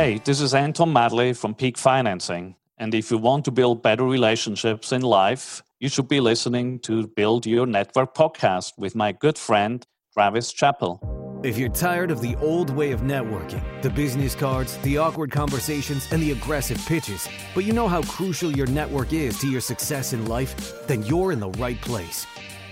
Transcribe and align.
Hey, 0.00 0.20
this 0.24 0.40
is 0.40 0.54
Anton 0.54 0.94
Mattli 0.94 1.36
from 1.36 1.56
Peak 1.56 1.76
Financing. 1.76 2.54
And 2.78 2.94
if 2.94 3.10
you 3.10 3.18
want 3.18 3.44
to 3.46 3.50
build 3.50 3.82
better 3.82 4.04
relationships 4.04 4.92
in 4.92 5.02
life, 5.02 5.60
you 5.80 5.88
should 5.88 6.06
be 6.06 6.20
listening 6.20 6.78
to 6.86 7.08
Build 7.08 7.46
Your 7.46 7.66
Network 7.66 8.14
podcast 8.14 8.78
with 8.78 8.94
my 8.94 9.10
good 9.10 9.36
friend, 9.36 9.84
Travis 10.14 10.52
Chappell. 10.52 11.40
If 11.42 11.58
you're 11.58 11.68
tired 11.68 12.12
of 12.12 12.20
the 12.20 12.36
old 12.36 12.70
way 12.70 12.92
of 12.92 13.00
networking, 13.00 13.60
the 13.82 13.90
business 13.90 14.36
cards, 14.36 14.78
the 14.84 14.98
awkward 14.98 15.32
conversations, 15.32 16.06
and 16.12 16.22
the 16.22 16.30
aggressive 16.30 16.78
pitches, 16.86 17.28
but 17.52 17.64
you 17.64 17.72
know 17.72 17.88
how 17.88 18.02
crucial 18.02 18.52
your 18.52 18.68
network 18.68 19.12
is 19.12 19.36
to 19.40 19.50
your 19.50 19.60
success 19.60 20.12
in 20.12 20.26
life, 20.26 20.86
then 20.86 21.02
you're 21.06 21.32
in 21.32 21.40
the 21.40 21.50
right 21.50 21.80
place. 21.80 22.24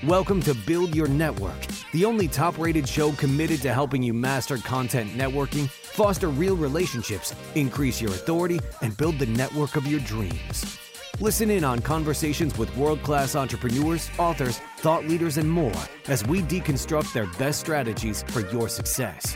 Welcome 0.04 0.42
to 0.42 0.52
Build 0.52 0.94
Your 0.94 1.08
Network, 1.08 1.56
the 1.92 2.04
only 2.04 2.28
top 2.28 2.58
rated 2.58 2.86
show 2.86 3.12
committed 3.12 3.62
to 3.62 3.72
helping 3.72 4.02
you 4.02 4.12
master 4.12 4.58
content 4.58 5.10
networking, 5.12 5.70
foster 5.70 6.28
real 6.28 6.54
relationships, 6.54 7.34
increase 7.54 7.98
your 7.98 8.10
authority, 8.10 8.60
and 8.82 8.94
build 8.94 9.18
the 9.18 9.24
network 9.24 9.74
of 9.74 9.86
your 9.86 10.00
dreams. 10.00 10.78
Listen 11.18 11.50
in 11.50 11.64
on 11.64 11.78
conversations 11.78 12.58
with 12.58 12.76
world 12.76 13.02
class 13.02 13.34
entrepreneurs, 13.34 14.10
authors, 14.18 14.60
thought 14.76 15.06
leaders, 15.06 15.38
and 15.38 15.50
more 15.50 15.72
as 16.08 16.22
we 16.26 16.42
deconstruct 16.42 17.14
their 17.14 17.26
best 17.38 17.60
strategies 17.60 18.22
for 18.24 18.40
your 18.50 18.68
success. 18.68 19.34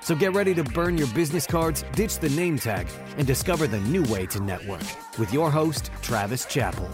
So 0.00 0.16
get 0.16 0.34
ready 0.34 0.54
to 0.54 0.64
burn 0.64 0.98
your 0.98 1.08
business 1.08 1.46
cards, 1.46 1.84
ditch 1.92 2.18
the 2.18 2.30
name 2.30 2.58
tag, 2.58 2.88
and 3.16 3.28
discover 3.28 3.68
the 3.68 3.80
new 3.82 4.02
way 4.12 4.26
to 4.26 4.40
network 4.40 4.82
with 5.20 5.32
your 5.32 5.52
host, 5.52 5.92
Travis 6.02 6.46
Chappell. 6.46 6.90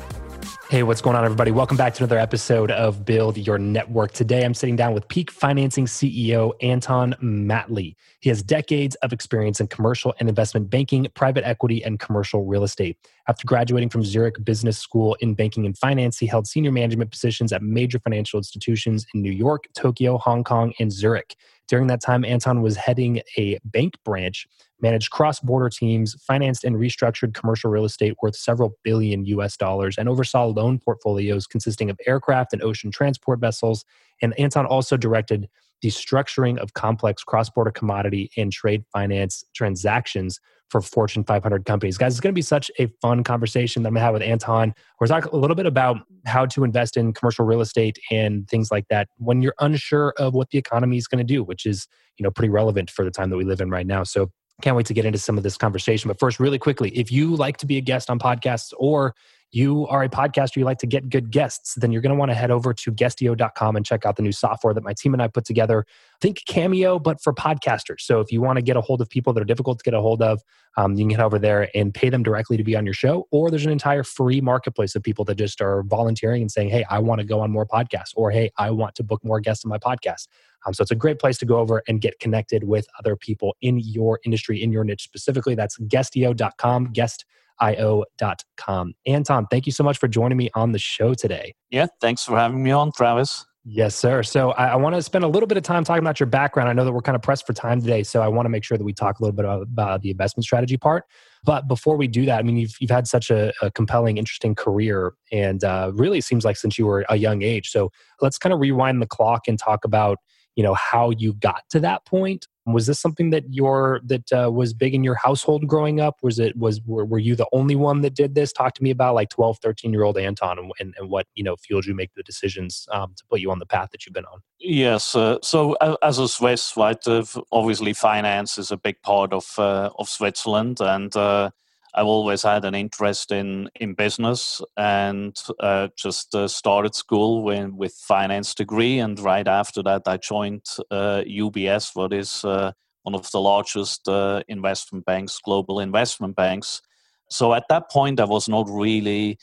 Hey, 0.68 0.82
what's 0.82 1.00
going 1.00 1.14
on, 1.14 1.24
everybody? 1.24 1.52
Welcome 1.52 1.76
back 1.76 1.94
to 1.94 2.02
another 2.02 2.18
episode 2.18 2.72
of 2.72 3.04
Build 3.04 3.38
Your 3.38 3.56
Network. 3.56 4.10
Today, 4.10 4.44
I'm 4.44 4.52
sitting 4.52 4.74
down 4.74 4.94
with 4.94 5.06
Peak 5.06 5.30
Financing 5.30 5.86
CEO 5.86 6.54
Anton 6.60 7.14
Mattli. 7.22 7.94
He 8.18 8.30
has 8.30 8.42
decades 8.42 8.96
of 8.96 9.12
experience 9.12 9.60
in 9.60 9.68
commercial 9.68 10.12
and 10.18 10.28
investment 10.28 10.68
banking, 10.68 11.06
private 11.14 11.44
equity, 11.44 11.84
and 11.84 12.00
commercial 12.00 12.44
real 12.44 12.64
estate. 12.64 12.98
After 13.28 13.46
graduating 13.46 13.90
from 13.90 14.04
Zurich 14.04 14.44
Business 14.44 14.76
School 14.76 15.16
in 15.20 15.34
banking 15.34 15.66
and 15.66 15.78
finance, 15.78 16.18
he 16.18 16.26
held 16.26 16.48
senior 16.48 16.72
management 16.72 17.12
positions 17.12 17.52
at 17.52 17.62
major 17.62 18.00
financial 18.00 18.38
institutions 18.38 19.06
in 19.14 19.22
New 19.22 19.30
York, 19.30 19.68
Tokyo, 19.72 20.18
Hong 20.18 20.42
Kong, 20.42 20.72
and 20.80 20.90
Zurich. 20.92 21.36
During 21.68 21.88
that 21.88 22.00
time, 22.00 22.24
Anton 22.24 22.62
was 22.62 22.76
heading 22.76 23.20
a 23.36 23.58
bank 23.64 23.94
branch 24.04 24.46
managed 24.80 25.10
cross 25.10 25.40
border 25.40 25.68
teams, 25.68 26.14
financed 26.22 26.64
and 26.64 26.76
restructured 26.76 27.34
commercial 27.34 27.70
real 27.70 27.84
estate 27.84 28.14
worth 28.22 28.36
several 28.36 28.76
billion 28.84 29.24
US 29.26 29.56
dollars, 29.56 29.96
and 29.98 30.08
oversaw 30.08 30.46
loan 30.46 30.78
portfolios 30.78 31.46
consisting 31.46 31.90
of 31.90 31.98
aircraft 32.06 32.52
and 32.52 32.62
ocean 32.62 32.90
transport 32.90 33.40
vessels. 33.40 33.84
And 34.22 34.38
Anton 34.38 34.66
also 34.66 34.96
directed 34.96 35.48
the 35.82 35.88
structuring 35.88 36.58
of 36.58 36.74
complex 36.74 37.22
cross 37.22 37.50
border 37.50 37.70
commodity 37.70 38.30
and 38.36 38.52
trade 38.52 38.84
finance 38.92 39.44
transactions 39.54 40.40
for 40.70 40.80
Fortune 40.80 41.24
500 41.24 41.64
companies. 41.64 41.96
Guys, 41.96 42.14
it's 42.14 42.20
going 42.20 42.32
to 42.32 42.36
be 42.36 42.42
such 42.42 42.70
a 42.78 42.88
fun 43.00 43.22
conversation 43.22 43.82
that 43.82 43.88
I'm 43.88 43.94
going 43.94 44.00
to 44.00 44.04
have 44.04 44.14
with 44.14 44.22
Anton. 44.22 44.74
We're 45.00 45.06
talking 45.06 45.30
a 45.32 45.36
little 45.36 45.54
bit 45.54 45.66
about 45.66 45.98
how 46.26 46.46
to 46.46 46.64
invest 46.64 46.96
in 46.96 47.12
commercial 47.12 47.44
real 47.44 47.60
estate 47.60 47.98
and 48.10 48.48
things 48.48 48.70
like 48.70 48.86
that 48.88 49.08
when 49.18 49.42
you're 49.42 49.54
unsure 49.60 50.12
of 50.18 50.34
what 50.34 50.50
the 50.50 50.58
economy 50.58 50.96
is 50.96 51.06
going 51.06 51.24
to 51.24 51.34
do, 51.34 51.44
which 51.44 51.66
is, 51.66 51.86
you 52.18 52.24
know, 52.24 52.30
pretty 52.30 52.50
relevant 52.50 52.90
for 52.90 53.04
the 53.04 53.10
time 53.10 53.30
that 53.30 53.36
we 53.36 53.44
live 53.44 53.60
in 53.60 53.70
right 53.70 53.86
now. 53.86 54.02
So 54.02 54.30
can't 54.62 54.76
wait 54.76 54.86
to 54.86 54.94
get 54.94 55.04
into 55.04 55.18
some 55.18 55.36
of 55.36 55.44
this 55.44 55.56
conversation. 55.56 56.08
But 56.08 56.18
first, 56.18 56.40
really 56.40 56.58
quickly, 56.58 56.90
if 56.90 57.12
you 57.12 57.36
like 57.36 57.58
to 57.58 57.66
be 57.66 57.76
a 57.76 57.82
guest 57.82 58.10
on 58.10 58.18
podcasts 58.18 58.72
or 58.78 59.14
you 59.52 59.86
are 59.86 60.02
a 60.02 60.08
podcaster, 60.08 60.56
you 60.56 60.64
like 60.64 60.78
to 60.78 60.86
get 60.86 61.08
good 61.08 61.30
guests, 61.30 61.74
then 61.76 61.92
you're 61.92 62.02
going 62.02 62.14
to 62.14 62.18
want 62.18 62.30
to 62.30 62.34
head 62.34 62.50
over 62.50 62.74
to 62.74 62.90
guestio.com 62.90 63.76
and 63.76 63.86
check 63.86 64.04
out 64.04 64.16
the 64.16 64.22
new 64.22 64.32
software 64.32 64.74
that 64.74 64.82
my 64.82 64.92
team 64.92 65.12
and 65.14 65.22
I 65.22 65.28
put 65.28 65.44
together. 65.44 65.86
Think 66.20 66.42
Cameo, 66.46 66.98
but 66.98 67.22
for 67.22 67.32
podcasters. 67.32 68.00
So 68.00 68.20
if 68.20 68.32
you 68.32 68.40
want 68.40 68.56
to 68.56 68.62
get 68.62 68.76
a 68.76 68.80
hold 68.80 69.00
of 69.00 69.08
people 69.08 69.32
that 69.32 69.40
are 69.40 69.44
difficult 69.46 69.78
to 69.78 69.84
get 69.84 69.94
a 69.94 70.00
hold 70.00 70.22
of, 70.22 70.42
um, 70.76 70.94
you 70.94 71.00
can 71.00 71.08
get 71.08 71.20
over 71.20 71.38
there 71.38 71.70
and 71.74 71.94
pay 71.94 72.10
them 72.10 72.22
directly 72.22 72.56
to 72.56 72.64
be 72.64 72.76
on 72.76 72.84
your 72.84 72.94
show. 72.94 73.26
Or 73.30 73.50
there's 73.50 73.64
an 73.64 73.72
entire 73.72 74.02
free 74.02 74.40
marketplace 74.40 74.94
of 74.94 75.02
people 75.02 75.24
that 75.26 75.36
just 75.36 75.60
are 75.60 75.82
volunteering 75.84 76.42
and 76.42 76.50
saying, 76.50 76.68
hey, 76.68 76.84
I 76.90 76.98
want 76.98 77.20
to 77.20 77.26
go 77.26 77.40
on 77.40 77.50
more 77.50 77.66
podcasts, 77.66 78.12
or 78.14 78.30
hey, 78.30 78.50
I 78.58 78.70
want 78.70 78.94
to 78.96 79.04
book 79.04 79.24
more 79.24 79.40
guests 79.40 79.64
on 79.64 79.70
my 79.70 79.78
podcast. 79.78 80.28
Um, 80.66 80.74
so 80.74 80.82
it's 80.82 80.90
a 80.90 80.96
great 80.96 81.18
place 81.18 81.38
to 81.38 81.46
go 81.46 81.58
over 81.58 81.82
and 81.86 82.00
get 82.00 82.18
connected 82.18 82.64
with 82.64 82.86
other 82.98 83.14
people 83.14 83.56
in 83.62 83.78
your 83.78 84.20
industry, 84.24 84.62
in 84.62 84.72
your 84.72 84.84
niche 84.84 85.04
specifically. 85.04 85.54
That's 85.54 85.78
guestio.com, 85.78 86.92
guest 86.92 87.24
io.com. 87.60 88.94
Anton, 89.06 89.46
thank 89.50 89.66
you 89.66 89.72
so 89.72 89.84
much 89.84 89.98
for 89.98 90.08
joining 90.08 90.38
me 90.38 90.50
on 90.54 90.72
the 90.72 90.78
show 90.78 91.14
today. 91.14 91.54
Yeah, 91.70 91.86
thanks 92.00 92.24
for 92.24 92.36
having 92.36 92.62
me 92.62 92.70
on, 92.70 92.92
Travis. 92.92 93.44
Yes, 93.68 93.96
sir. 93.96 94.22
So 94.22 94.52
I, 94.52 94.66
I 94.68 94.76
want 94.76 94.94
to 94.94 95.02
spend 95.02 95.24
a 95.24 95.28
little 95.28 95.48
bit 95.48 95.58
of 95.58 95.64
time 95.64 95.82
talking 95.82 96.02
about 96.02 96.20
your 96.20 96.28
background. 96.28 96.68
I 96.68 96.72
know 96.72 96.84
that 96.84 96.92
we're 96.92 97.00
kind 97.00 97.16
of 97.16 97.22
pressed 97.22 97.48
for 97.48 97.52
time 97.52 97.80
today, 97.80 98.04
so 98.04 98.22
I 98.22 98.28
want 98.28 98.46
to 98.46 98.48
make 98.48 98.62
sure 98.62 98.78
that 98.78 98.84
we 98.84 98.92
talk 98.92 99.18
a 99.18 99.22
little 99.24 99.34
bit 99.34 99.44
about, 99.44 99.62
about 99.62 100.02
the 100.02 100.10
investment 100.10 100.44
strategy 100.44 100.76
part. 100.76 101.02
But 101.42 101.66
before 101.66 101.96
we 101.96 102.06
do 102.06 102.26
that, 102.26 102.38
I 102.38 102.42
mean, 102.42 102.56
you've, 102.56 102.76
you've 102.78 102.92
had 102.92 103.08
such 103.08 103.28
a, 103.28 103.52
a 103.60 103.72
compelling, 103.72 104.18
interesting 104.18 104.54
career, 104.54 105.14
and 105.32 105.64
uh, 105.64 105.90
really 105.94 106.20
seems 106.20 106.44
like 106.44 106.56
since 106.56 106.78
you 106.78 106.86
were 106.86 107.04
a 107.08 107.16
young 107.16 107.42
age. 107.42 107.70
So 107.70 107.90
let's 108.20 108.38
kind 108.38 108.52
of 108.52 108.60
rewind 108.60 109.02
the 109.02 109.06
clock 109.06 109.48
and 109.48 109.58
talk 109.58 109.84
about 109.84 110.18
you 110.56 110.62
know 110.62 110.74
how 110.74 111.10
you 111.10 111.34
got 111.34 111.62
to 111.70 111.80
that 111.80 112.04
point? 112.04 112.48
Was 112.64 112.86
this 112.86 112.98
something 112.98 113.30
that 113.30 113.44
your 113.54 114.00
that 114.04 114.32
uh, 114.32 114.50
was 114.50 114.74
big 114.74 114.94
in 114.94 115.04
your 115.04 115.14
household 115.14 115.68
growing 115.68 116.00
up? 116.00 116.16
Was 116.22 116.40
it 116.40 116.56
was 116.56 116.80
were, 116.84 117.04
were 117.04 117.18
you 117.18 117.36
the 117.36 117.46
only 117.52 117.76
one 117.76 118.00
that 118.00 118.14
did 118.14 118.34
this? 118.34 118.52
Talk 118.52 118.74
to 118.74 118.82
me 118.82 118.90
about 118.90 119.14
like 119.14 119.28
12 119.28 119.58
13 119.62 119.92
year 119.92 120.02
old 120.02 120.18
anton 120.18 120.58
and, 120.58 120.72
and, 120.80 120.94
and, 120.98 121.08
what 121.08 121.26
you 121.34 121.44
know 121.44 121.54
fueled 121.56 121.84
you 121.84 121.94
make 121.94 122.12
the 122.14 122.24
decisions 122.24 122.88
um, 122.90 123.12
to 123.16 123.22
put 123.30 123.40
you 123.40 123.52
on 123.52 123.60
the 123.60 123.66
path 123.66 123.90
that 123.92 124.04
you've 124.04 124.14
been 124.14 124.24
on. 124.24 124.40
Yes 124.58 125.14
uh, 125.14 125.38
so 125.42 125.74
as 126.02 126.18
a 126.18 126.26
swiss 126.26 126.76
right 126.76 127.06
uh, 127.06 127.24
obviously 127.52 127.92
finance 127.92 128.58
is 128.58 128.72
a 128.72 128.76
big 128.76 129.00
part 129.02 129.32
of 129.32 129.56
uh, 129.58 129.90
of 129.98 130.08
switzerland 130.08 130.80
and 130.80 131.14
uh, 131.16 131.50
I've 131.96 132.06
always 132.06 132.42
had 132.42 132.66
an 132.66 132.74
interest 132.74 133.32
in 133.32 133.70
in 133.80 133.94
business 133.94 134.60
and 134.76 135.34
uh, 135.60 135.88
just 135.96 136.34
uh, 136.34 136.46
started 136.46 136.94
school 136.94 137.42
with, 137.42 137.70
with 137.70 137.94
finance 137.94 138.54
degree. 138.54 138.98
And 138.98 139.18
right 139.18 139.48
after 139.48 139.82
that, 139.84 140.02
I 140.06 140.18
joined 140.18 140.64
UBS, 140.92 141.88
uh, 141.88 142.00
what 142.00 142.12
is 142.12 142.44
uh, 142.44 142.72
one 143.02 143.14
of 143.14 143.30
the 143.30 143.40
largest 143.40 144.06
uh, 144.08 144.42
investment 144.46 145.06
banks, 145.06 145.40
global 145.42 145.80
investment 145.80 146.36
banks. 146.36 146.82
So 147.30 147.54
at 147.54 147.64
that 147.70 147.90
point, 147.90 148.20
I 148.20 148.24
was 148.24 148.46
not 148.46 148.68
really 148.68 149.38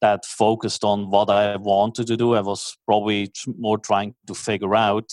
that 0.00 0.24
focused 0.24 0.84
on 0.84 1.10
what 1.10 1.28
I 1.28 1.56
wanted 1.56 2.06
to 2.06 2.16
do. 2.16 2.34
I 2.34 2.40
was 2.40 2.76
probably 2.86 3.30
more 3.58 3.76
trying 3.76 4.14
to 4.28 4.34
figure 4.34 4.74
out. 4.74 5.12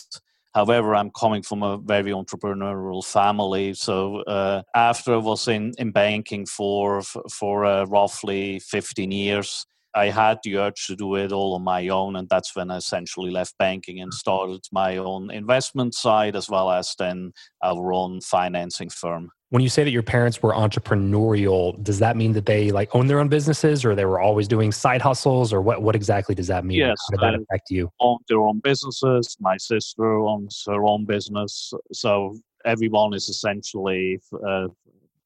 However, 0.56 0.96
I'm 0.96 1.12
coming 1.12 1.44
from 1.44 1.64
a 1.64 1.78
very 1.78 2.12
entrepreneurial 2.12 3.06
family. 3.06 3.74
So 3.74 4.22
uh, 4.22 4.62
after 4.74 5.16
I 5.16 5.18
was 5.18 5.50
in, 5.50 5.74
in 5.78 5.92
banking 5.92 6.46
for 6.46 7.02
for 7.02 7.66
uh, 7.66 7.84
roughly 7.88 8.60
15 8.60 9.12
years, 9.12 9.66
I 9.94 10.06
had 10.10 10.40
the 10.44 10.58
urge 10.58 10.88
to 10.88 10.96
do 10.96 11.16
it 11.16 11.34
all 11.34 11.56
on 11.56 11.64
my 11.64 11.90
own, 11.90 12.16
and 12.16 12.30
that's 12.30 12.56
when 12.56 12.72
I 12.72 12.78
essentially 12.78 13.32
left 13.32 13.58
banking 13.58 14.00
and 14.00 14.14
started 14.14 14.62
my 14.72 14.96
own 14.96 15.30
investment 15.30 15.94
side 15.94 16.38
as 16.38 16.50
well 16.50 16.72
as 16.72 16.96
then 16.98 17.34
our 17.62 17.92
own 17.92 18.22
financing 18.22 18.90
firm. 18.90 19.32
When 19.56 19.64
you 19.64 19.70
say 19.70 19.86
that 19.86 19.92
your 19.92 20.04
parents 20.04 20.44
were 20.44 20.52
entrepreneurial, 20.52 21.82
does 21.82 22.00
that 22.00 22.18
mean 22.18 22.34
that 22.34 22.46
they 22.46 22.72
like 22.72 22.94
own 22.94 23.08
their 23.08 23.22
own 23.22 23.30
businesses, 23.30 23.86
or 23.86 23.96
they 23.96 24.04
were 24.04 24.20
always 24.20 24.50
doing 24.50 24.74
side 24.74 25.02
hustles, 25.02 25.54
or 25.54 25.62
what? 25.62 25.82
What 25.82 25.96
exactly 25.96 26.36
does 26.36 26.48
that 26.48 26.66
mean? 26.66 26.80
Yes, 26.80 26.98
How 27.10 27.12
did 27.12 27.20
that 27.22 27.42
affect 27.42 27.70
you? 27.70 27.90
Own 28.02 28.18
their 28.28 28.42
own 28.42 28.60
businesses. 28.60 29.38
My 29.40 29.56
sister 29.56 30.20
owns 30.20 30.62
her 30.68 30.84
own 30.84 31.06
business, 31.06 31.72
so 31.94 32.38
everyone 32.66 33.14
is 33.14 33.30
essentially 33.30 34.20
uh, 34.46 34.68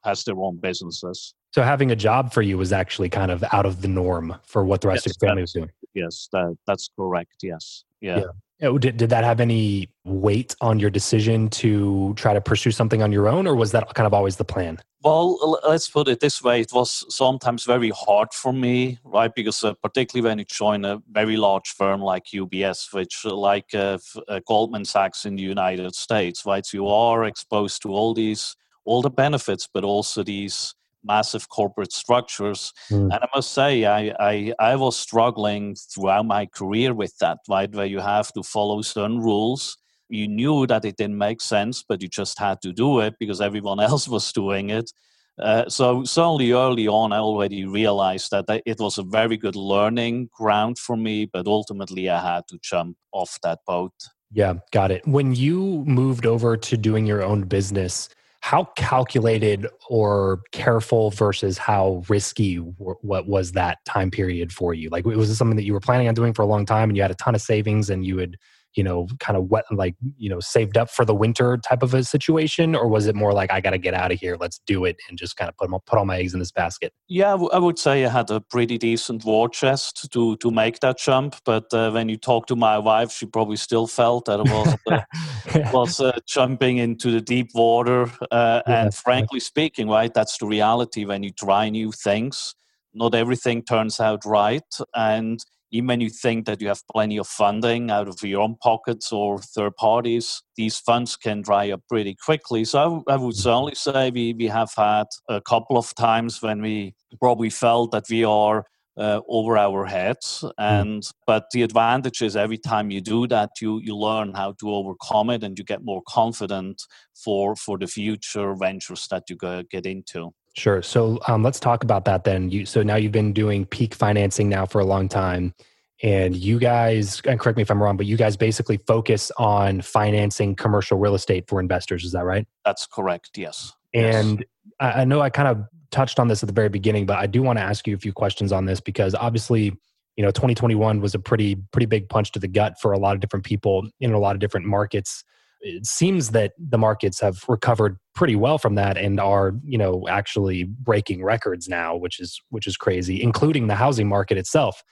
has 0.04 0.24
their 0.26 0.38
own 0.38 0.58
businesses. 0.58 1.34
So 1.52 1.64
having 1.64 1.90
a 1.90 1.96
job 1.96 2.32
for 2.32 2.44
you 2.44 2.60
was 2.60 2.72
actually 2.72 3.10
kind 3.10 3.32
of 3.32 3.44
out 3.52 3.66
of 3.66 3.82
the 3.82 3.88
norm 3.88 4.36
for 4.46 4.64
what 4.64 4.82
the 4.82 4.90
rest 4.90 5.08
yes, 5.08 5.16
of 5.16 5.24
your 5.24 5.30
family 5.30 5.42
was 5.42 5.54
doing. 5.54 5.72
Yes, 5.96 6.30
that, 6.34 6.56
that's 6.68 6.92
correct. 6.96 7.38
Yes. 7.42 7.84
Yeah. 8.00 8.20
yeah. 8.20 8.26
Did, 8.60 8.98
did 8.98 9.10
that 9.10 9.24
have 9.24 9.40
any 9.40 9.90
weight 10.04 10.56
on 10.60 10.80
your 10.80 10.90
decision 10.90 11.50
to 11.52 12.14
try 12.16 12.34
to 12.34 12.42
pursue 12.42 12.72
something 12.72 13.02
on 13.02 13.12
your 13.12 13.30
own, 13.30 13.48
or 13.48 13.56
was 13.56 13.72
that 13.72 13.94
kind 13.94 14.06
of 14.06 14.14
always 14.14 14.36
the 14.36 14.44
plan? 14.44 14.80
Well, 15.02 15.62
let's 15.66 15.90
put 15.90 16.10
it 16.10 16.20
this 16.20 16.44
way: 16.44 16.60
it 16.60 16.74
was 16.74 17.06
sometimes 17.14 17.64
very 17.64 17.90
hard 17.92 18.34
for 18.34 18.52
me, 18.52 19.00
right? 19.06 19.34
Because 19.34 19.64
uh, 19.64 19.76
particularly 19.82 20.30
when 20.30 20.40
you 20.40 20.46
join 20.46 20.84
a 20.84 21.02
very 21.10 21.38
large 21.38 21.70
firm 21.70 22.02
like 22.02 22.26
UBS, 22.36 22.94
which 22.94 23.22
uh, 23.26 23.34
like 23.34 23.74
uh, 23.74 23.98
uh, 24.28 24.42
Goldman 24.46 24.84
Sachs 24.84 25.26
in 25.26 25.38
the 25.38 25.44
United 25.44 25.96
States, 25.96 26.46
right? 26.46 26.66
So 26.66 26.78
you 26.78 26.88
are 26.88 27.24
exposed 27.24 27.82
to 27.84 27.90
all 27.90 28.14
these 28.14 28.58
all 28.84 29.02
the 29.02 29.10
benefits, 29.10 29.70
but 29.74 29.86
also 29.86 30.22
these 30.24 30.76
massive 31.04 31.50
corporate 31.50 31.92
structures. 31.92 32.74
Mm. 32.92 33.04
And 33.04 33.14
I 33.14 33.28
must 33.36 33.54
say, 33.54 33.86
I, 33.86 34.14
I, 34.20 34.54
I 34.60 34.76
was 34.76 34.98
struggling 34.98 35.76
throughout 35.76 36.26
my 36.26 36.46
career 36.46 36.94
with 36.94 37.18
that, 37.20 37.40
right? 37.48 37.74
Where 37.74 37.86
you 37.86 38.00
have 38.00 38.32
to 38.34 38.44
follow 38.44 38.82
certain 38.82 39.20
rules. 39.20 39.78
You 40.10 40.28
knew 40.28 40.66
that 40.68 40.86
it 40.86 40.98
didn't 40.98 41.18
make 41.18 41.42
sense, 41.42 41.84
but 41.88 42.02
you 42.02 42.08
just 42.08 42.40
had 42.40 42.62
to 42.62 42.74
do 42.74 43.00
it 43.00 43.16
because 43.20 43.42
everyone 43.42 43.80
else 43.90 44.08
was 44.08 44.32
doing 44.32 44.70
it. 44.70 44.92
Uh, 45.40 45.70
so 45.70 46.04
certainly 46.04 46.52
early 46.52 46.88
on, 46.88 47.14
I 47.14 47.20
already 47.20 47.66
realized 47.66 48.32
that 48.32 48.62
it 48.66 48.80
was 48.80 48.98
a 48.98 49.04
very 49.04 49.38
good 49.38 49.56
learning 49.56 50.30
ground 50.34 50.78
for 50.78 50.98
me, 50.98 51.26
but 51.26 51.48
ultimately 51.48 52.10
I 52.10 52.36
had 52.36 52.48
to 52.50 52.60
jump 52.62 52.98
off 53.14 53.40
that 53.44 53.60
boat. 53.66 53.94
Yeah, 54.32 54.56
got 54.72 54.92
it. 54.92 55.08
When 55.08 55.34
you 55.34 55.84
moved 55.86 56.26
over 56.26 56.58
to 56.58 56.78
doing 56.78 57.06
your 57.06 57.24
own 57.24 57.44
business, 57.44 58.10
how 58.42 58.64
calculated 58.76 59.68
or 59.90 60.42
careful 60.52 61.12
versus 61.12 61.58
how 61.58 62.04
risky 62.08 62.56
what 62.56 63.28
was 63.28 63.52
that 63.52 63.80
time 63.86 64.10
period 64.10 64.52
for 64.52 64.74
you? 64.74 64.90
Like 64.90 65.06
was 65.06 65.30
it 65.30 65.36
something 65.36 65.58
that 65.58 65.66
you 65.66 65.74
were 65.74 65.80
planning 65.80 66.08
on 66.08 66.14
doing 66.14 66.34
for 66.34 66.42
a 66.42 66.48
long 66.48 66.66
time 66.66 66.90
and 66.90 66.96
you 66.96 67.02
had 67.02 67.12
a 67.12 67.16
ton 67.16 67.36
of 67.36 67.42
savings 67.42 67.90
and 67.90 68.06
you 68.06 68.16
would 68.16 68.38
you 68.76 68.84
know, 68.84 69.08
kind 69.20 69.36
of 69.38 69.50
wet, 69.50 69.66
like, 69.72 69.96
you 70.18 70.30
know, 70.30 70.40
saved 70.40 70.78
up 70.78 70.90
for 70.90 71.04
the 71.04 71.14
winter 71.14 71.58
type 71.58 71.84
of 71.84 71.94
a 71.94 72.04
situation? 72.04 72.76
Or 72.76 72.88
was 72.88 73.08
it 73.08 73.16
more 73.16 73.34
like, 73.34 73.52
I 73.52 73.62
got 73.62 73.72
to 73.72 73.78
get 73.78 73.94
out 73.94 74.12
of 74.12 74.20
here, 74.20 74.38
let's 74.40 74.60
do 74.66 74.86
it, 74.86 74.98
and 75.10 75.18
just 75.18 75.38
kind 75.38 75.50
of 75.50 75.58
put, 75.58 75.70
put 75.86 75.98
all 75.98 76.06
my 76.06 76.18
eggs 76.18 76.34
in 76.34 76.40
this 76.40 76.52
basket? 76.52 76.94
Yeah, 77.08 77.34
I 77.52 77.58
would 77.58 77.80
say 77.80 78.06
I 78.06 78.10
had 78.10 78.30
a 78.30 78.40
pretty 78.40 78.78
decent 78.78 79.26
war 79.26 79.50
chest 79.50 80.12
to, 80.12 80.38
to 80.38 80.52
make 80.52 80.80
that 80.82 81.00
jump. 81.00 81.36
But 81.46 81.74
uh, 81.74 81.92
when 81.92 82.10
you 82.10 82.18
talk 82.18 82.46
to 82.48 82.56
my 82.56 82.78
wife, 82.78 83.12
she 83.12 83.26
probably 83.26 83.58
still 83.58 83.88
felt 83.88 84.26
that 84.26 84.40
it 84.40 84.50
was, 84.50 84.76
uh, 84.88 85.72
was 85.74 86.00
uh, 86.00 86.18
jumping 86.28 86.78
into 86.78 87.12
the 87.12 87.22
deep 87.22 87.50
water. 87.56 88.04
Uh, 88.32 88.62
yeah, 88.68 88.84
and 88.84 88.94
frankly 88.94 89.40
speaking, 89.40 89.90
right, 89.90 90.14
that's 90.14 90.38
the 90.38 90.46
reality 90.46 91.06
when 91.06 91.24
you 91.24 91.32
try 91.32 91.70
new 91.70 91.92
things. 91.92 92.56
Not 92.94 93.16
everything 93.16 93.64
turns 93.64 94.00
out 94.00 94.26
right. 94.26 94.64
And 94.96 95.40
even 95.72 95.88
when 95.88 96.02
you 96.02 96.10
think 96.10 96.46
that 96.46 96.62
you 96.62 96.68
have 96.68 96.82
plenty 96.92 97.18
of 97.18 97.28
funding 97.28 97.92
out 97.92 98.08
of 98.08 98.22
your 98.24 98.42
own 98.42 98.56
pockets 98.62 99.12
or 99.12 99.40
third 99.40 99.76
parties, 99.76 100.42
these 100.56 100.80
funds 100.80 101.16
can 101.16 101.42
dry 101.42 101.72
up 101.72 101.82
pretty 101.88 102.16
quickly. 102.24 102.66
So 102.66 103.04
I, 103.08 103.14
I 103.14 103.16
would 103.18 103.36
certainly 103.36 103.76
say 103.76 104.10
we, 104.12 104.34
we 104.34 104.48
have 104.48 104.72
had 104.76 105.08
a 105.28 105.42
couple 105.42 105.78
of 105.78 105.94
times 105.96 106.42
when 106.42 106.62
we 106.62 106.96
probably 107.20 107.50
felt 107.50 107.92
that 107.92 108.06
we 108.10 108.24
are 108.24 108.66
uh, 108.98 109.22
over 109.30 109.58
our 109.58 109.86
heads 109.86 110.44
mm. 110.44 110.52
and 110.58 111.04
mm. 111.04 111.14
but 111.26 111.46
the 111.54 111.64
advantage 111.64 112.22
is 112.22 112.36
every 112.36 112.58
time 112.58 112.92
you 112.92 113.00
do 113.00 113.26
that 113.28 113.50
you 113.62 113.80
you 113.82 113.96
learn 113.96 114.34
how 114.34 114.52
to 114.60 114.70
overcome 114.70 115.30
it 115.30 115.42
and 115.42 115.58
you 115.58 115.64
get 115.64 115.86
more 115.86 116.02
confident 116.06 116.82
for 117.16 117.56
for 117.56 117.78
the 117.78 117.88
future 117.88 118.54
ventures 118.56 119.08
that 119.10 119.24
you 119.30 119.38
go, 119.38 119.64
get 119.72 119.86
into 119.86 120.32
Sure. 120.56 120.82
So 120.82 121.20
um, 121.28 121.44
let's 121.44 121.60
talk 121.60 121.84
about 121.84 122.06
that 122.06 122.24
then. 122.24 122.50
You 122.50 122.66
so 122.66 122.84
now 122.84 122.96
you've 122.96 123.12
been 123.12 123.34
doing 123.34 123.66
peak 123.66 123.94
financing 123.94 124.50
now 124.50 124.66
for 124.66 124.80
a 124.80 124.86
long 124.86 125.08
time, 125.08 125.54
and 126.02 126.36
you 126.36 126.60
guys 126.60 127.22
and 127.26 127.40
correct 127.40 127.56
me 127.56 127.62
if 127.62 127.72
I'm 127.72 127.82
wrong, 127.82 127.98
but 127.98 128.06
you 128.06 128.18
guys 128.18 128.36
basically 128.36 128.78
focus 128.78 129.32
on 129.38 129.82
financing 129.82 130.56
commercial 130.56 130.98
real 130.98 131.16
estate 131.16 131.48
for 131.48 131.60
investors. 131.60 132.04
Is 132.04 132.14
that 132.14 132.26
right? 132.26 132.48
That's 132.66 132.86
correct. 132.86 133.38
Yes. 133.38 133.74
And 133.94 134.40
yes. 134.40 134.96
I 134.96 135.06
know 135.06 135.22
I 135.22 135.30
kind 135.30 135.48
of 135.48 135.66
touched 135.92 136.20
on 136.20 136.28
this 136.28 136.44
at 136.44 136.48
the 136.48 136.54
very 136.54 136.70
beginning, 136.70 137.06
but 137.06 137.18
I 137.18 137.28
do 137.28 137.42
want 137.42 137.58
to 137.58 137.64
ask 137.64 137.88
you 137.88 137.96
a 137.96 138.00
few 138.00 138.14
questions 138.14 138.52
on 138.52 138.66
this 138.66 138.80
because 138.80 139.16
obviously, 139.16 139.74
you 140.16 140.24
know, 140.24 140.32
2021 140.32 141.00
was 141.02 141.16
a 141.16 141.20
pretty 141.20 141.56
pretty 141.72 141.86
big 141.86 142.10
punch 142.10 142.32
to 142.34 142.40
the 142.40 142.48
gut 142.48 142.80
for 142.82 142.92
a 142.92 143.00
lot 143.00 143.14
of 143.16 143.22
different 143.22 143.46
people 143.46 143.88
in 144.00 144.14
a 144.14 144.20
lot 144.20 144.36
of 144.36 144.40
different 144.40 144.66
markets 144.66 145.24
it 145.62 145.86
seems 145.86 146.32
that 146.32 146.54
the 146.58 146.78
markets 146.78 147.20
have 147.20 147.44
recovered 147.48 147.98
pretty 148.16 148.36
well 148.36 148.58
from 148.58 148.76
that 148.76 148.98
and 148.98 149.20
are 149.20 149.54
you 149.64 149.78
know 149.78 150.06
actually 150.10 150.64
breaking 150.64 151.24
records 151.24 151.68
now 151.68 151.96
which 151.96 152.20
is 152.20 152.42
which 152.50 152.68
is 152.68 152.78
crazy 152.78 153.22
including 153.22 153.68
the 153.68 153.76
housing 153.76 154.08
market 154.08 154.38
itself. 154.38 154.84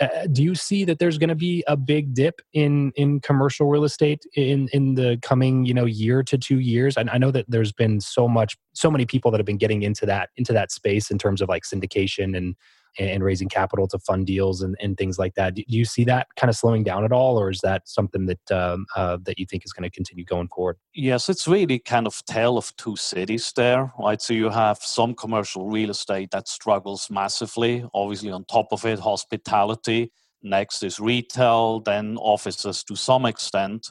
Uh, 0.00 0.26
do 0.32 0.42
you 0.42 0.56
see 0.56 0.84
that 0.84 0.98
there's 0.98 1.18
going 1.18 1.28
to 1.28 1.36
be 1.36 1.62
a 1.68 1.76
big 1.76 2.14
dip 2.14 2.40
in 2.52 2.90
in 2.96 3.20
commercial 3.20 3.68
real 3.68 3.84
estate 3.84 4.24
in 4.34 4.68
in 4.72 4.96
the 4.96 5.16
coming 5.22 5.64
you 5.64 5.72
know 5.72 5.84
year 5.84 6.20
to 6.22 6.36
two 6.36 6.58
years? 6.58 6.96
I 6.96 7.16
know 7.16 7.30
that 7.30 7.44
there's 7.48 7.72
been 7.72 8.00
so 8.00 8.26
much 8.26 8.56
so 8.72 8.90
many 8.90 9.06
people 9.06 9.30
that 9.30 9.38
have 9.38 9.46
been 9.46 9.56
getting 9.56 9.82
into 9.82 10.04
that 10.06 10.30
into 10.36 10.52
that 10.52 10.72
space 10.72 11.12
in 11.12 11.18
terms 11.18 11.40
of 11.40 11.48
like 11.48 11.62
syndication 11.62 12.36
and 12.36 12.56
and 12.98 13.24
raising 13.24 13.48
capital 13.48 13.88
to 13.88 13.98
fund 13.98 14.26
deals 14.26 14.62
and, 14.62 14.76
and 14.80 14.96
things 14.96 15.18
like 15.18 15.34
that. 15.34 15.54
Do 15.54 15.62
you 15.66 15.84
see 15.84 16.04
that 16.04 16.28
kind 16.36 16.50
of 16.50 16.56
slowing 16.56 16.84
down 16.84 17.04
at 17.04 17.12
all, 17.12 17.38
or 17.38 17.50
is 17.50 17.60
that 17.60 17.88
something 17.88 18.26
that 18.26 18.52
um, 18.52 18.86
uh, 18.96 19.18
that 19.22 19.38
you 19.38 19.46
think 19.46 19.64
is 19.64 19.72
going 19.72 19.88
to 19.88 19.94
continue 19.94 20.24
going 20.24 20.48
forward? 20.48 20.76
Yes, 20.94 21.28
it's 21.28 21.48
really 21.48 21.78
kind 21.78 22.06
of 22.06 22.24
tale 22.26 22.56
of 22.56 22.74
two 22.76 22.96
cities 22.96 23.52
there, 23.56 23.92
right? 23.98 24.20
So 24.20 24.34
you 24.34 24.50
have 24.50 24.78
some 24.78 25.14
commercial 25.14 25.68
real 25.68 25.90
estate 25.90 26.30
that 26.32 26.48
struggles 26.48 27.08
massively. 27.10 27.84
Obviously, 27.94 28.30
on 28.30 28.44
top 28.44 28.68
of 28.72 28.84
it, 28.84 28.98
hospitality. 28.98 30.12
Next 30.42 30.82
is 30.82 31.00
retail, 31.00 31.80
then 31.80 32.18
offices 32.18 32.84
to 32.84 32.96
some 32.96 33.24
extent. 33.24 33.90